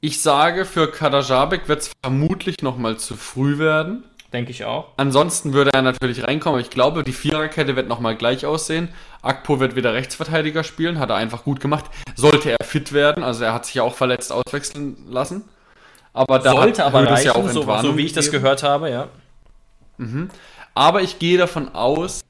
[0.00, 4.04] ich sage, für Kadajabek wird es vermutlich nochmal zu früh werden.
[4.32, 4.88] Denke ich auch.
[4.96, 6.58] Ansonsten würde er natürlich reinkommen.
[6.58, 8.88] aber Ich glaube, die Viererkette wird nochmal gleich aussehen.
[9.20, 11.84] Akpo wird wieder Rechtsverteidiger spielen, hat er einfach gut gemacht.
[12.16, 15.44] Sollte er fit werden, also er hat sich ja auch verletzt auswechseln lassen.
[16.14, 19.08] Aber da Sollte aber reichen, so, Entwarnung so wie ich das gehört habe, ja.
[20.74, 22.22] Aber ich gehe davon aus,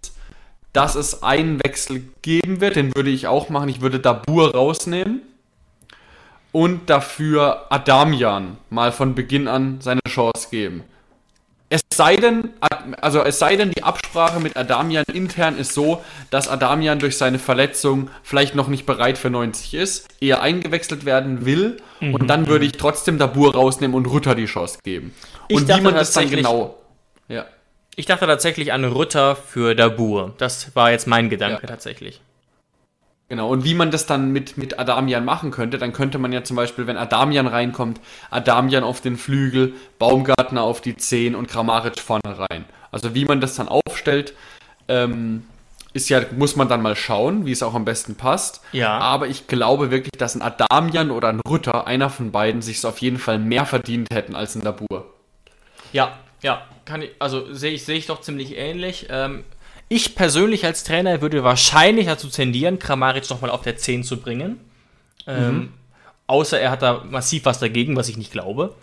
[0.73, 2.77] dass es einen Wechsel geben wird.
[2.77, 3.69] Den würde ich auch machen.
[3.69, 5.23] Ich würde Dabur rausnehmen
[6.53, 10.85] und dafür Adamian mal von Beginn an seine Chance geben.
[11.71, 12.51] Es sei denn,
[13.01, 17.39] also es sei denn, die Absprache mit Adamian intern ist so, dass Adamian durch seine
[17.39, 22.67] Verletzung vielleicht noch nicht bereit für 90 ist, eher eingewechselt werden will und dann würde
[22.67, 25.15] ich trotzdem Dabur rausnehmen und Rütter die Chance geben.
[25.49, 26.77] Ich und wie man das dann genau.
[27.29, 27.47] Ja.
[27.97, 30.35] Ich dachte tatsächlich an Rütter für Dabur.
[30.39, 31.69] Das war jetzt mein Gedanke Ja.
[31.69, 32.21] tatsächlich.
[33.29, 36.45] Genau, und wie man das dann mit, mit Adamian machen könnte, dann könnte man ja
[36.45, 37.99] zum Beispiel, wenn Adamian reinkommt,
[38.31, 42.21] Adamian auf den Flügel, Baumgartner auf die 10 und Kramaric vorne
[42.51, 42.67] rein.
[42.91, 44.35] Also wie man das dann aufstellt,
[44.89, 45.47] ähm,
[45.95, 48.61] ist ja, muss man dann mal schauen, wie es auch am besten passt.
[48.73, 48.99] Ja.
[48.99, 52.99] Aber ich glaube wirklich, dass ein Adamian oder ein Rütter, einer von beiden, sich auf
[52.99, 55.07] jeden Fall mehr verdient hätten als ein Dabur.
[55.93, 59.07] Ja, ja, kann ich, also sehe ich, sehe ich doch ziemlich ähnlich.
[59.11, 59.45] Ähm,
[59.89, 64.59] ich persönlich als Trainer würde wahrscheinlich dazu tendieren, Kramaric nochmal auf der 10 zu bringen.
[65.27, 65.73] Ähm,
[66.33, 68.75] Außer er hat da massiv was dagegen, was ich nicht glaube.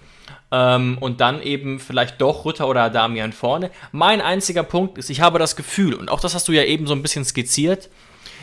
[0.52, 3.72] Ähm, und dann eben vielleicht doch Rütter oder Adamian vorne.
[3.92, 6.86] Mein einziger Punkt ist, ich habe das Gefühl, und auch das hast du ja eben
[6.86, 7.90] so ein bisschen skizziert,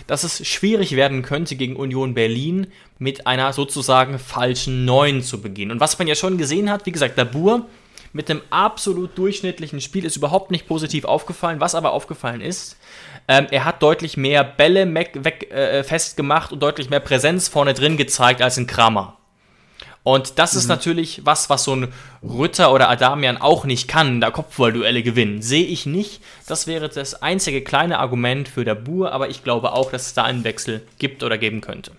[0.08, 5.70] dass es schwierig werden könnte, gegen Union Berlin mit einer sozusagen falschen 9 zu beginnen.
[5.70, 7.66] Und was man ja schon gesehen hat, wie gesagt, Dabur
[8.12, 11.60] mit einem absolut durchschnittlichen Spiel ist überhaupt nicht positiv aufgefallen.
[11.60, 12.76] Was aber aufgefallen ist,
[13.28, 17.74] ähm, er hat deutlich mehr Bälle weg, weg, äh, festgemacht und deutlich mehr Präsenz vorne
[17.74, 19.16] drin gezeigt als in Kramer.
[20.06, 21.92] Und das ist natürlich was, was so ein
[22.22, 25.42] Rütter oder Adamian auch nicht kann, da Kopfballduelle gewinnen.
[25.42, 26.22] Sehe ich nicht.
[26.46, 30.14] Das wäre das einzige kleine Argument für der Bur, aber ich glaube auch, dass es
[30.14, 31.90] da einen Wechsel gibt oder geben könnte.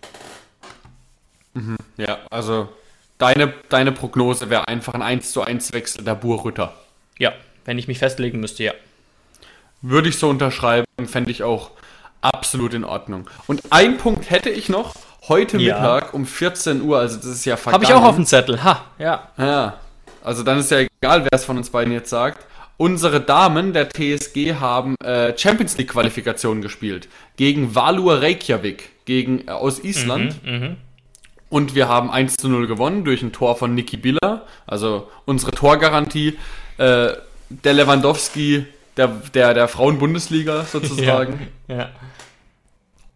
[1.97, 2.69] Ja, also
[3.17, 6.73] deine, deine Prognose wäre einfach ein 1 zu 1 Wechsel Dabur-Rütter.
[7.19, 7.33] Ja,
[7.65, 8.73] wenn ich mich festlegen müsste, ja.
[9.81, 11.71] Würde ich so unterschreiben, fände ich auch
[12.21, 13.29] absolut in Ordnung.
[13.47, 14.95] Und ein Punkt hätte ich noch.
[15.27, 15.75] Heute Ja.
[15.75, 17.83] Mittag um 14 Uhr, also das ist ja Habe vergangen.
[17.83, 18.63] ich auch auf dem Zettel.
[18.63, 19.27] Ha, ja.
[19.37, 19.77] Ja,
[20.23, 22.45] also dann ist ja egal, wer es von uns beiden jetzt sagt.
[22.77, 27.07] Unsere Damen der TSG haben äh, Champions League Qualifikationen gespielt.
[27.35, 30.35] Gegen Valur Reykjavik, gegen, äh, aus Island.
[31.49, 34.45] Und wir haben 1 zu 0 gewonnen durch ein Tor von Niki Biller.
[34.65, 36.37] Also unsere Torgarantie.
[36.77, 37.13] Äh,
[37.49, 38.65] der Lewandowski
[38.97, 41.47] der, der, der Frauen-Bundesliga sozusagen.
[41.67, 41.89] Ja.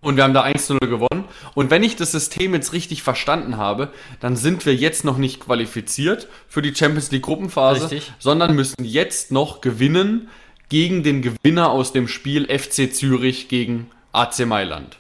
[0.02, 1.24] Und wir haben da 1 zu 0 gewonnen.
[1.54, 5.40] Und wenn ich das System jetzt richtig verstanden habe, dann sind wir jetzt noch nicht
[5.40, 8.12] qualifiziert für die Champions League Gruppenphase, Richtig.
[8.20, 10.28] sondern müssen jetzt noch gewinnen
[10.70, 14.98] gegen den Gewinner aus dem Spiel FC Zürich gegen AC Mailand.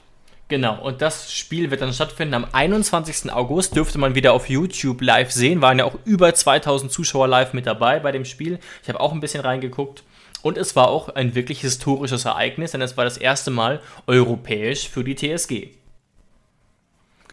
[0.51, 3.31] Genau, und das Spiel wird dann stattfinden am 21.
[3.31, 3.73] August.
[3.73, 5.61] Dürfte man wieder auf YouTube live sehen.
[5.61, 8.59] Waren ja auch über 2000 Zuschauer live mit dabei bei dem Spiel.
[8.83, 10.03] Ich habe auch ein bisschen reingeguckt.
[10.41, 14.89] Und es war auch ein wirklich historisches Ereignis, denn es war das erste Mal europäisch
[14.89, 15.69] für die TSG.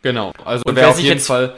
[0.02, 0.32] Genau.
[0.44, 1.54] Also Und wer wer auf sich jeden jetzt- Fall.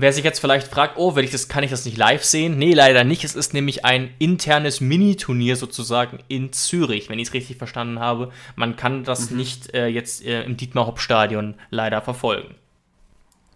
[0.00, 2.56] Wer sich jetzt vielleicht fragt, oh, wenn ich das, kann ich das nicht live sehen?
[2.56, 3.24] Nee, leider nicht.
[3.24, 8.30] Es ist nämlich ein internes Mini-Turnier sozusagen in Zürich, wenn ich es richtig verstanden habe.
[8.54, 12.54] Man kann das nicht äh, jetzt äh, im Dietmar-Hopp-Stadion leider verfolgen.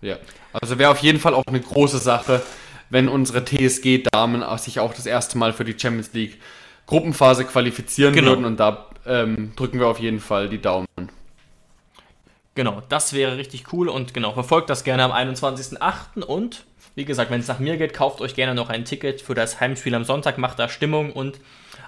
[0.01, 0.17] Ja.
[0.53, 2.43] Also wäre auf jeden Fall auch eine große Sache,
[2.91, 6.41] wenn unsere TSG-Damen sich auch das erste Mal für die Champions League
[6.87, 8.31] Gruppenphase qualifizieren Genau.
[8.31, 8.45] würden.
[8.47, 10.89] Und da ähm, drücken wir auf jeden Fall die Daumen.
[12.55, 16.23] Genau, das wäre richtig cool und genau, verfolgt das gerne am 21.08.
[16.23, 19.35] und wie gesagt, wenn es nach mir geht, kauft euch gerne noch ein Ticket für
[19.35, 21.41] das Heimspiel am Sonntag, macht da Stimmung und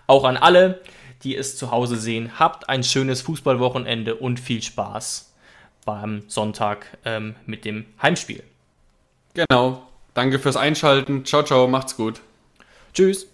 [0.07, 0.81] auch an alle,
[1.23, 5.35] die es zu Hause sehen, habt ein schönes Fußballwochenende und viel Spaß
[5.85, 8.43] beim Sonntag ähm, mit dem Heimspiel.
[9.35, 9.87] Genau.
[10.15, 11.25] Danke fürs Einschalten.
[11.27, 11.67] Ciao, ciao.
[11.67, 12.21] Macht's gut.
[12.95, 13.34] Tschüss!